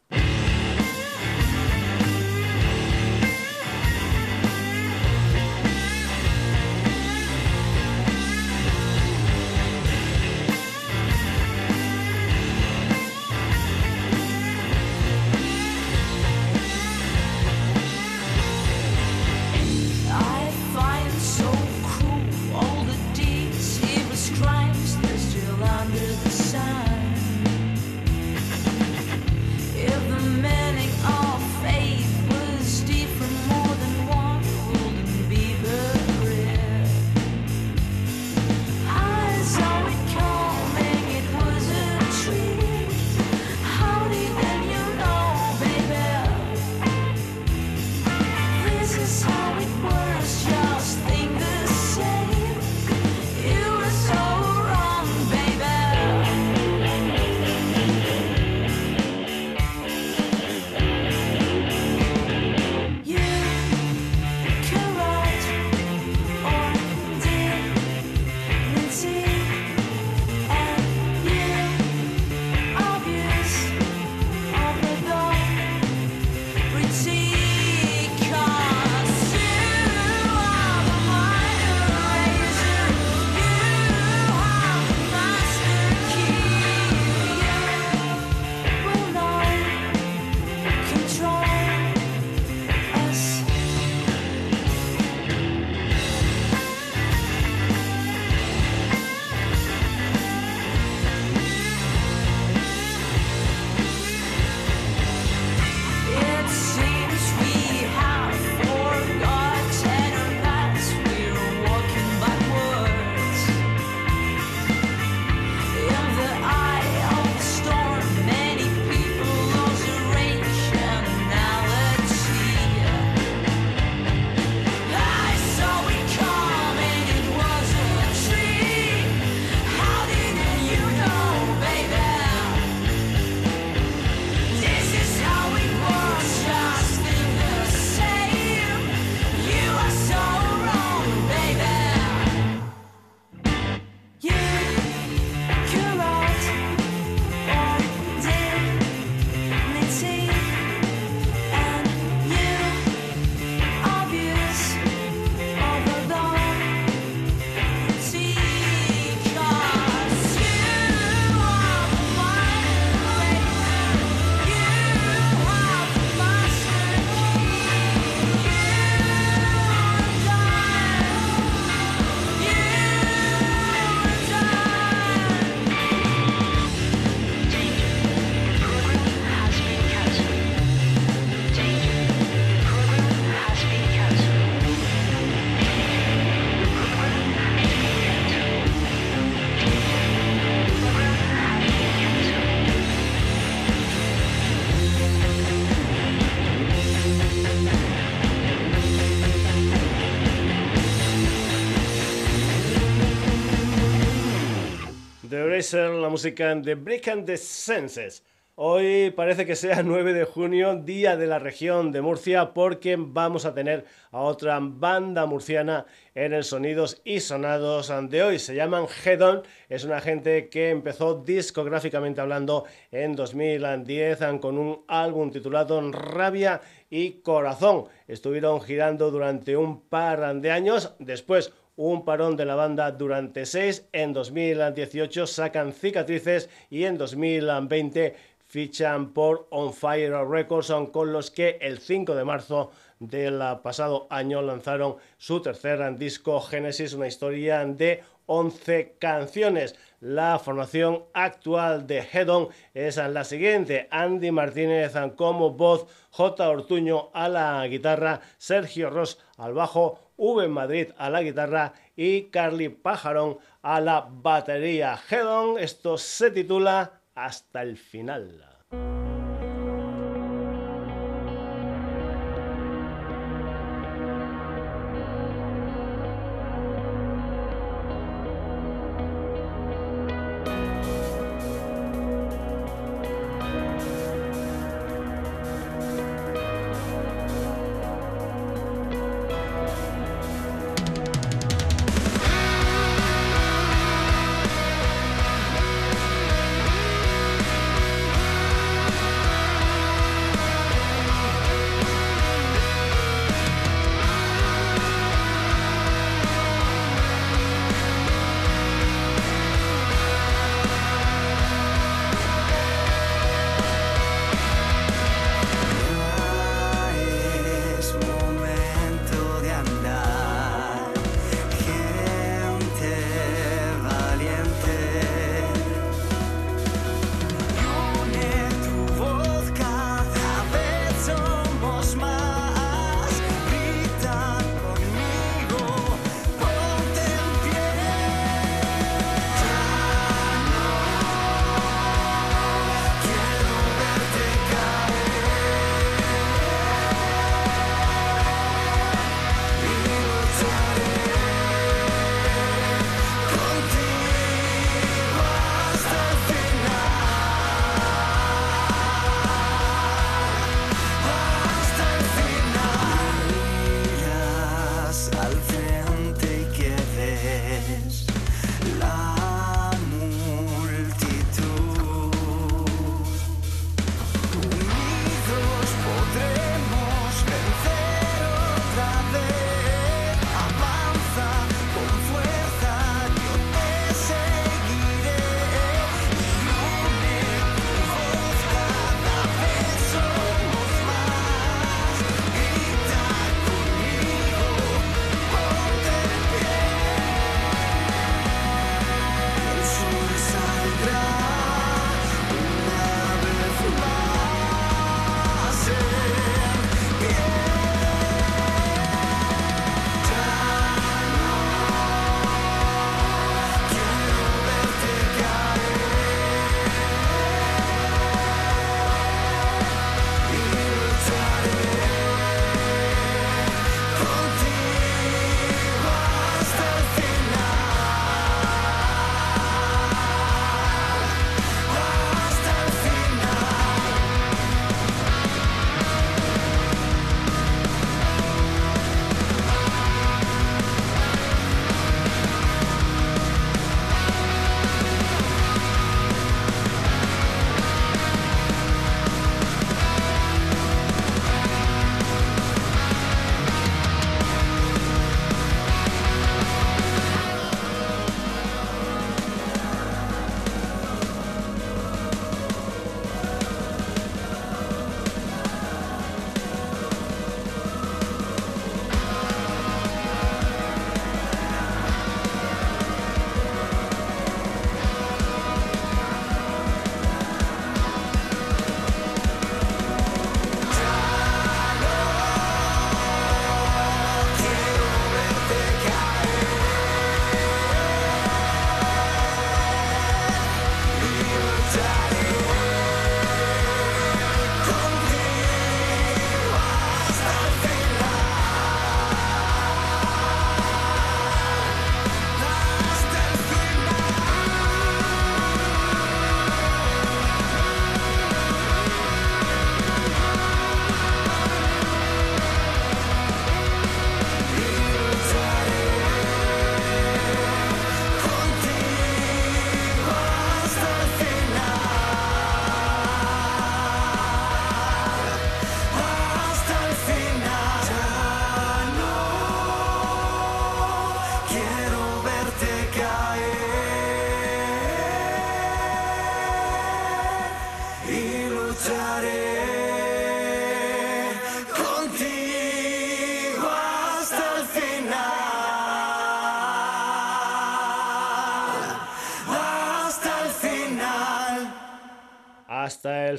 La 205.74 206.10
música 206.10 206.54
de 206.56 206.76
Brick 206.76 207.08
and 207.08 207.26
the 207.26 207.38
Senses. 207.38 208.24
Hoy 208.56 209.12
parece 209.12 209.46
que 209.46 209.56
sea 209.56 209.84
9 209.86 210.14
de 210.14 210.26
junio, 210.26 210.76
día 210.76 211.16
de 211.16 211.28
la 211.28 211.40
región 211.40 211.94
de 211.94 212.02
Murcia, 212.02 212.54
porque 212.54 212.98
vamos 213.00 213.46
a 213.46 213.54
tener 213.54 213.86
a 214.12 214.20
otra 214.20 214.60
banda 214.62 215.26
murciana 215.26 215.86
en 216.14 216.34
el 216.34 216.44
Sonidos 216.44 217.02
y 217.06 217.22
Sonados 217.22 217.92
de 218.10 218.22
hoy. 218.22 218.40
Se 218.40 218.54
llaman 218.54 218.88
Hedon, 219.06 219.44
es 219.70 219.86
una 219.86 220.02
gente 220.02 220.50
que 220.50 220.72
empezó 220.72 221.16
discográficamente 221.16 222.20
hablando 222.20 222.66
en 222.92 223.16
2010 223.16 224.20
con 224.42 224.58
un 224.58 224.84
álbum 224.90 225.32
titulado 225.32 225.82
Rabia 225.90 226.60
y 226.90 227.22
Corazón. 227.22 227.86
Estuvieron 228.08 228.60
girando 228.60 229.10
durante 229.10 229.56
un 229.56 229.82
par 229.82 230.36
de 230.36 230.52
años, 230.52 230.94
después 231.00 231.54
un 231.76 232.06
parón 232.06 232.36
de 232.36 232.46
la 232.46 232.56
banda 232.56 232.92
durante 232.92 233.46
seis. 233.46 233.88
En 233.92 234.14
2018 234.14 235.28
sacan 235.28 235.74
cicatrices 235.74 236.50
y 236.70 236.86
en 236.86 236.98
2020 236.98 238.16
fichan 238.48 239.14
por 239.14 239.48
On 239.50 239.74
Fire 239.74 240.28
Records, 240.28 240.74
con 240.92 241.14
los 241.14 241.32
que 241.32 241.58
el 241.62 241.80
5 241.80 242.16
de 242.16 242.26
marzo 242.26 242.72
del 243.00 243.42
pasado 243.64 244.08
año 244.10 244.42
lanzaron 244.42 244.98
su 245.18 245.42
tercer 245.42 245.98
disco 245.98 246.40
Genesis, 246.42 246.94
una 246.94 247.08
historia 247.08 247.66
de 247.66 248.04
11 248.26 248.98
canciones. 249.00 249.76
La 250.02 250.38
formación 250.40 251.06
actual 251.14 251.88
de 251.88 252.00
Head 252.00 252.30
On 252.30 252.50
es 252.74 252.98
la 252.98 253.24
siguiente: 253.24 253.88
Andy 253.90 254.32
Martínez 254.32 254.94
como 255.16 255.52
voz, 255.52 255.88
J. 256.12 256.50
Ortuño 256.50 257.10
a 257.14 257.30
la 257.30 257.66
guitarra, 257.68 258.22
Sergio 258.38 258.90
Ross 258.90 259.18
al 259.38 259.54
bajo, 259.54 260.11
V. 260.22 260.48
Madrid 260.48 260.92
a 261.00 261.10
la 261.10 261.24
guitarra 261.24 261.74
y 261.96 262.26
Carly 262.26 262.70
Pajarón 262.70 263.40
a 263.64 263.82
la 263.82 264.08
batería. 264.08 265.00
Head 265.10 265.28
On, 265.28 265.58
esto 265.58 265.98
se 265.98 266.30
titula 266.30 267.02
Hasta 267.16 267.64
el 267.64 267.76
final. 267.76 268.51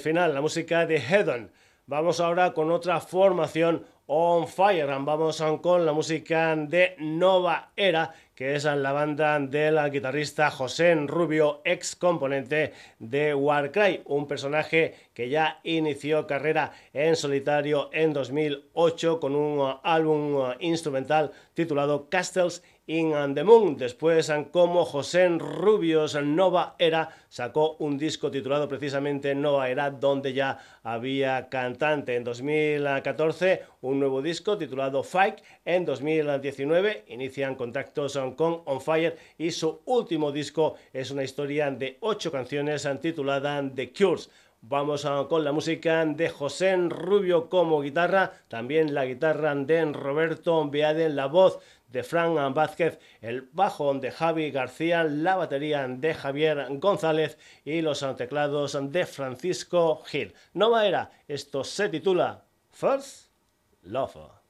Final, 0.02 0.34
la 0.34 0.40
música 0.40 0.84
de 0.84 0.96
Hedon. 0.96 1.52
Vamos 1.86 2.18
ahora 2.20 2.52
con 2.52 2.70
otra 2.70 3.00
formación 3.00 3.86
on 4.06 4.48
fire. 4.48 4.86
Vamos 4.86 5.42
con 5.62 5.86
la 5.86 5.92
música 5.92 6.54
de 6.56 6.96
Nova 6.98 7.70
Era 7.76 8.12
que 8.42 8.56
es 8.56 8.64
la 8.64 8.90
banda 8.90 9.38
del 9.38 9.78
guitarrista 9.90 10.50
José 10.50 10.96
Rubio, 11.06 11.60
ex 11.64 11.94
componente 11.94 12.72
de 12.98 13.34
Warcry, 13.34 14.02
un 14.06 14.26
personaje 14.26 14.94
que 15.14 15.28
ya 15.28 15.60
inició 15.62 16.26
carrera 16.26 16.72
en 16.92 17.14
solitario 17.14 17.88
en 17.92 18.12
2008 18.12 19.20
con 19.20 19.36
un 19.36 19.76
álbum 19.84 20.54
instrumental 20.58 21.30
titulado 21.54 22.08
Castles 22.08 22.64
in 22.86 23.34
the 23.34 23.44
Moon. 23.44 23.76
Después, 23.76 24.32
como 24.50 24.84
José 24.84 25.28
Rubios 25.28 26.14
Nova 26.22 26.74
Era 26.78 27.10
sacó 27.28 27.76
un 27.78 27.96
disco 27.96 28.30
titulado 28.30 28.68
precisamente 28.68 29.34
Nova 29.34 29.68
Era, 29.68 29.90
donde 29.90 30.32
ya 30.32 30.58
había 30.82 31.48
cantante. 31.48 32.16
En 32.16 32.24
2014, 32.24 33.62
un 33.82 34.00
nuevo 34.00 34.20
disco 34.20 34.58
titulado 34.58 35.02
Fight. 35.02 35.40
En 35.64 35.84
2019, 35.84 37.04
inician 37.08 37.54
contactos 37.54 38.18
con 38.36 38.62
On 38.64 38.80
Fire 38.80 39.16
y 39.38 39.50
su 39.50 39.80
último 39.84 40.32
disco 40.32 40.74
es 40.92 41.10
una 41.10 41.24
historia 41.24 41.70
de 41.70 41.98
ocho 42.00 42.32
canciones 42.32 42.88
titulada 43.00 43.62
The 43.74 43.92
Cures. 43.92 44.30
Vamos 44.64 45.04
con 45.28 45.42
la 45.42 45.50
música 45.50 46.06
de 46.06 46.28
José 46.28 46.76
Rubio 46.76 47.48
como 47.48 47.80
guitarra, 47.80 48.32
también 48.46 48.94
la 48.94 49.04
guitarra 49.04 49.56
de 49.56 49.84
Roberto 49.86 50.68
Beaden, 50.70 51.16
la 51.16 51.26
voz 51.26 51.58
de 51.92 52.02
Frank 52.02 52.54
Vázquez, 52.54 52.98
el 53.20 53.48
bajo 53.52 53.92
de 53.94 54.10
Javi 54.10 54.50
García, 54.50 55.04
la 55.04 55.36
batería 55.36 55.86
de 55.86 56.14
Javier 56.14 56.66
González 56.78 57.38
y 57.64 57.82
los 57.82 58.04
teclados 58.16 58.78
de 58.90 59.06
Francisco 59.06 60.02
Gil. 60.06 60.34
Nova 60.54 60.86
era, 60.86 61.12
esto 61.28 61.62
se 61.62 61.88
titula 61.88 62.44
First 62.70 63.28
Love. 63.82 64.41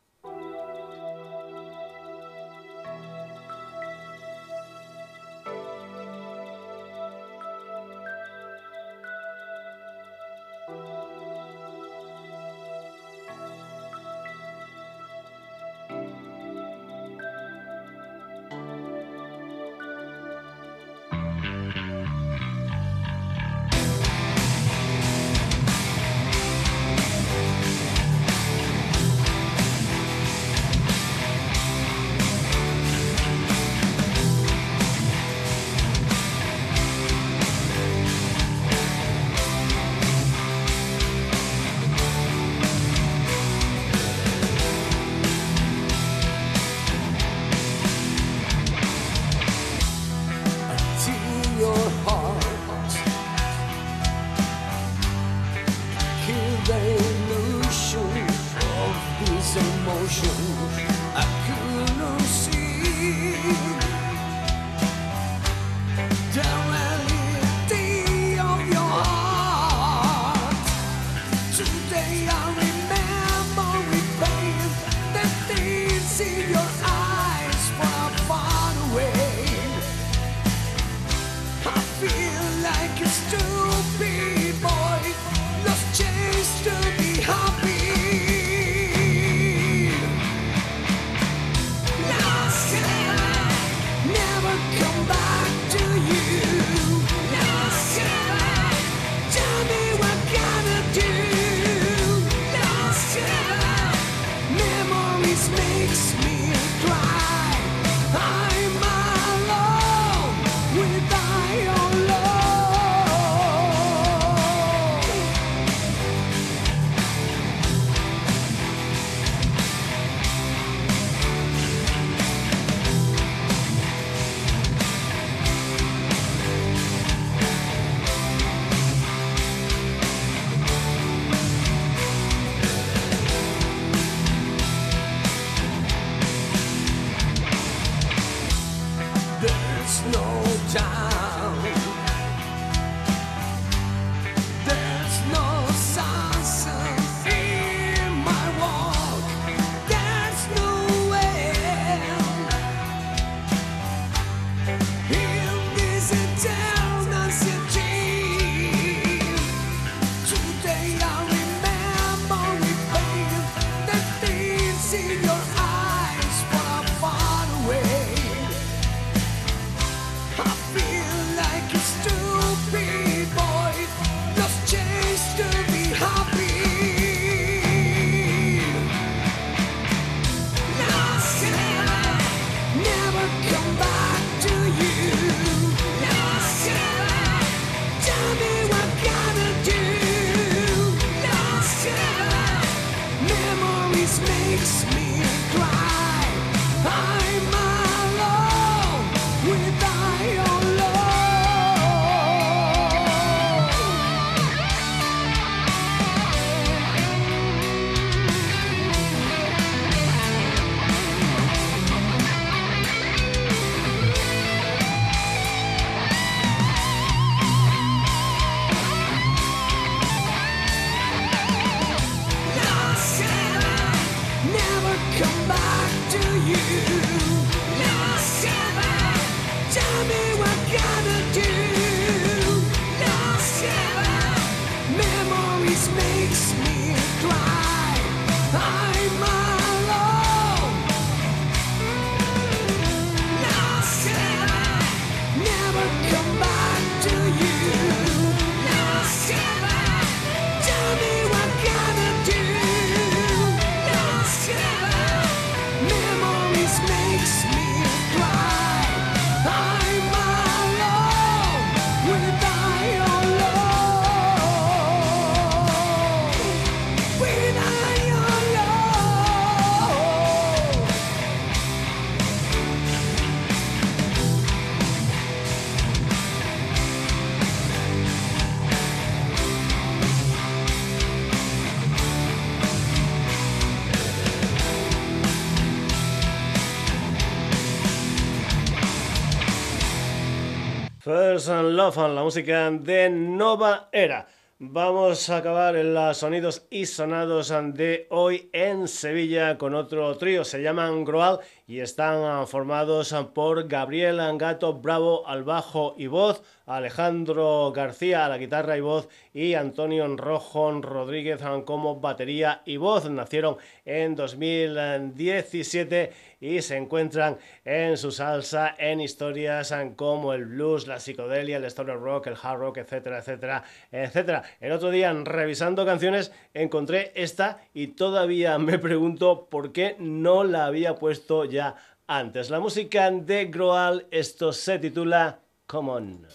First 291.12 291.48
Love, 291.48 292.08
la 292.08 292.22
música 292.22 292.70
de 292.70 293.10
Nova 293.10 293.90
Era. 293.92 294.26
Vamos 294.58 295.28
a 295.28 295.36
acabar 295.36 295.76
en 295.76 295.92
los 295.92 296.16
sonidos 296.16 296.66
y 296.70 296.86
sonados 296.86 297.52
de 297.74 298.06
hoy 298.08 298.48
en 298.54 298.88
Sevilla 298.88 299.58
con 299.58 299.74
otro 299.74 300.16
trío. 300.16 300.42
Se 300.42 300.62
llaman 300.62 301.04
Groal 301.04 301.40
y 301.72 301.80
están 301.80 302.46
formados 302.48 303.14
por 303.32 303.66
Gabriel 303.66 304.20
Angato 304.20 304.74
Bravo 304.74 305.26
al 305.26 305.42
bajo 305.42 305.94
y 305.96 306.06
voz, 306.06 306.42
Alejandro 306.66 307.72
García 307.74 308.26
a 308.26 308.28
la 308.28 308.36
guitarra 308.36 308.76
y 308.76 308.82
voz 308.82 309.08
y 309.32 309.54
Antonio 309.54 310.06
Rojo 310.18 310.70
Rodríguez 310.82 311.40
como 311.64 311.98
batería 311.98 312.60
y 312.66 312.76
voz. 312.76 313.08
Nacieron 313.08 313.56
en 313.86 314.14
2017 314.14 316.12
y 316.42 316.60
se 316.60 316.76
encuentran 316.76 317.38
en 317.64 317.96
su 317.96 318.10
salsa 318.10 318.74
en 318.76 319.00
historias 319.00 319.72
como 319.96 320.34
el 320.34 320.44
blues, 320.44 320.86
la 320.86 321.00
psicodelia, 321.00 321.56
el 321.56 321.64
stoner 321.64 321.98
rock, 321.98 322.26
el 322.26 322.36
hard 322.42 322.58
rock, 322.58 322.78
etcétera, 322.78 323.20
etcétera, 323.20 323.64
etcétera. 323.90 324.42
El 324.60 324.72
otro 324.72 324.90
día, 324.90 325.12
revisando 325.12 325.86
canciones, 325.86 326.32
encontré 326.52 327.12
esta 327.14 327.62
y 327.72 327.88
todavía 327.88 328.58
me 328.58 328.78
pregunto 328.78 329.46
por 329.48 329.72
qué 329.72 329.96
no 329.98 330.44
la 330.44 330.66
había 330.66 330.96
puesto 330.96 331.44
ya 331.44 331.61
antes. 332.06 332.50
La 332.50 332.60
música 332.60 333.10
de 333.10 333.46
Groal, 333.46 334.06
esto 334.10 334.52
se 334.52 334.78
titula 334.78 335.40
Common. 335.66 336.26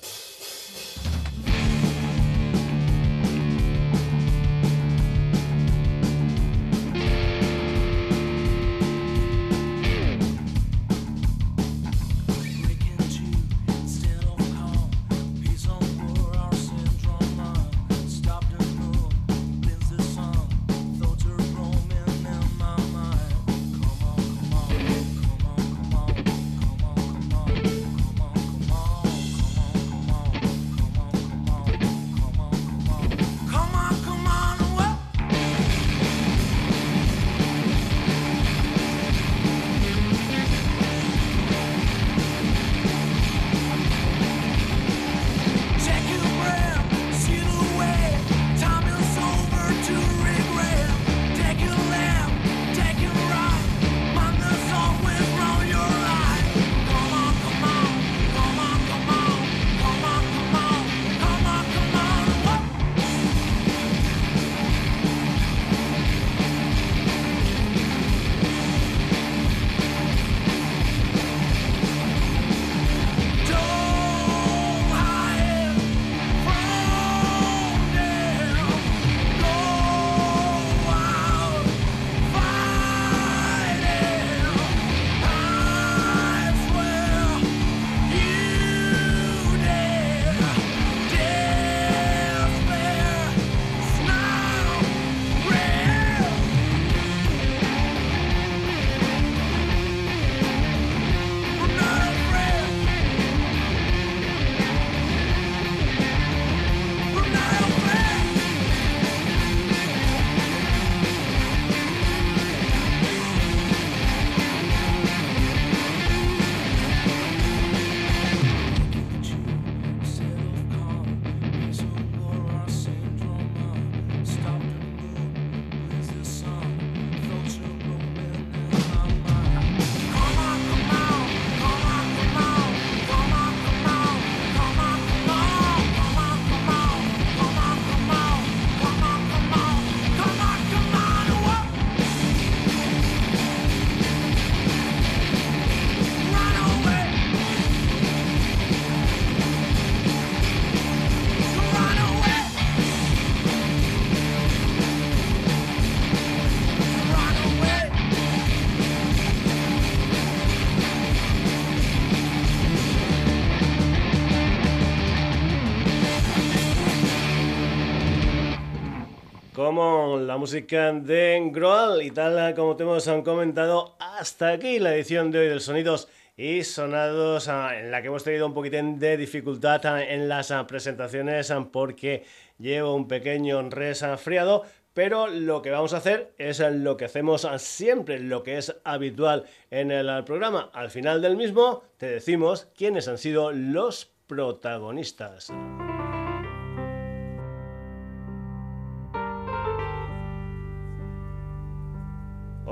La 170.27 170.35
música 170.35 170.91
de 170.91 171.41
Groal 171.53 172.01
y 172.03 172.11
tal 172.11 172.53
como 172.53 172.75
te 172.75 172.83
hemos 172.83 173.07
comentado, 173.23 173.95
hasta 173.97 174.49
aquí 174.49 174.77
la 174.77 174.93
edición 174.93 175.31
de 175.31 175.39
hoy 175.39 175.47
del 175.47 175.61
Sonidos 175.61 176.09
y 176.35 176.65
Sonados 176.65 177.47
ah, 177.47 177.79
en 177.79 177.91
la 177.91 178.01
que 178.01 178.09
hemos 178.09 178.25
tenido 178.25 178.45
un 178.45 178.53
poquitín 178.53 178.99
de 178.99 179.15
dificultad 179.15 179.85
ah, 179.85 180.03
en 180.03 180.27
las 180.27 180.51
ah, 180.51 180.67
presentaciones 180.67 181.53
porque 181.71 182.25
llevo 182.59 182.93
un 182.93 183.07
pequeño 183.07 183.69
resfriado. 183.69 184.63
Pero 184.93 185.27
lo 185.27 185.61
que 185.61 185.71
vamos 185.71 185.93
a 185.93 185.97
hacer 185.97 186.33
es 186.37 186.59
lo 186.59 186.97
que 186.97 187.05
hacemos 187.05 187.47
siempre, 187.59 188.19
lo 188.19 188.43
que 188.43 188.57
es 188.57 188.75
habitual 188.83 189.45
en 189.71 189.91
el 189.91 190.25
programa. 190.25 190.71
Al 190.73 190.89
final 190.89 191.21
del 191.21 191.37
mismo 191.37 191.83
te 191.95 192.07
decimos 192.07 192.67
quiénes 192.75 193.07
han 193.07 193.17
sido 193.17 193.53
los 193.53 194.11
protagonistas. 194.27 195.53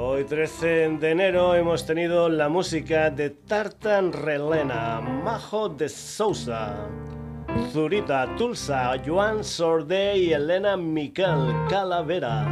Hoy 0.07 0.23
13 0.23 0.97
de 0.99 1.11
enero 1.11 1.55
hemos 1.55 1.83
tenido 1.83 2.29
la 2.29 2.47
música 2.47 3.09
de 3.09 3.31
Tartan 3.31 4.13
Relena, 4.13 5.01
Majo 5.01 5.67
de 5.67 5.89
Sousa, 5.89 6.87
Zurita 7.71 8.35
Tulsa, 8.37 9.01
Joan 9.03 9.43
Sorde 9.43 10.15
y 10.15 10.31
Elena 10.31 10.77
Miquel 10.77 11.51
Calavera. 11.67 12.45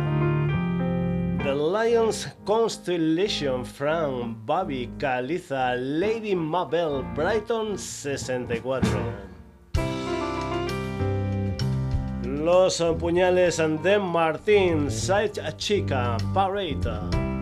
The 1.43 1.53
Lions 1.53 2.27
Constellation, 2.43 3.63
Frank, 3.63 4.35
Bobby, 4.47 4.89
Caliza, 4.97 5.75
Lady 5.75 6.35
Mabel, 6.35 7.03
Brighton 7.13 7.77
64. 7.77 8.89
Los 12.23 12.83
puñales 12.99 13.57
de 13.57 13.99
Martín, 13.99 14.89
Side 14.89 15.55
Chica, 15.57 16.17
Parade. 16.33 17.32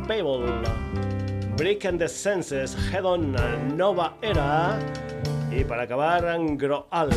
Break 1.57 1.86
and 1.86 1.99
the 1.99 2.07
Senses, 2.07 2.76
Head 2.91 3.06
on 3.06 3.36
Nova 3.78 4.14
Era 4.22 4.80
y 5.52 5.64
para 5.64 5.84
acabar 5.84 6.23
Groal. 6.57 7.10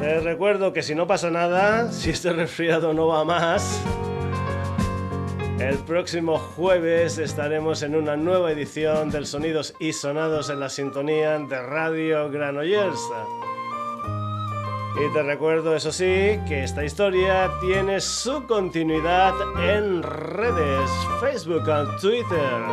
Te 0.00 0.20
recuerdo 0.20 0.72
que 0.72 0.82
si 0.82 0.94
no 0.94 1.06
pasa 1.06 1.30
nada, 1.30 1.90
si 1.92 2.10
este 2.10 2.32
resfriado 2.32 2.94
no 2.94 3.08
va 3.08 3.24
más, 3.24 3.82
El 5.58 5.76
próximo 5.78 6.38
jueves 6.38 7.18
estaremos 7.18 7.82
en 7.82 7.96
una 7.96 8.16
nueva 8.16 8.52
edición 8.52 9.10
del 9.10 9.26
Sonidos 9.26 9.74
y 9.80 9.92
Sonados 9.92 10.50
en 10.50 10.60
la 10.60 10.68
sintonía 10.68 11.36
de 11.36 11.60
Radio 11.60 12.30
Granollers. 12.30 13.00
Y 15.00 15.08
te 15.12 15.22
recuerdo, 15.22 15.76
eso 15.76 15.92
sí, 15.92 16.40
que 16.48 16.64
esta 16.64 16.84
historia 16.84 17.48
tiene 17.60 18.00
su 18.00 18.44
continuidad 18.48 19.32
en 19.62 20.02
redes, 20.02 20.90
Facebook, 21.20 21.62
Twitter, 22.00 22.64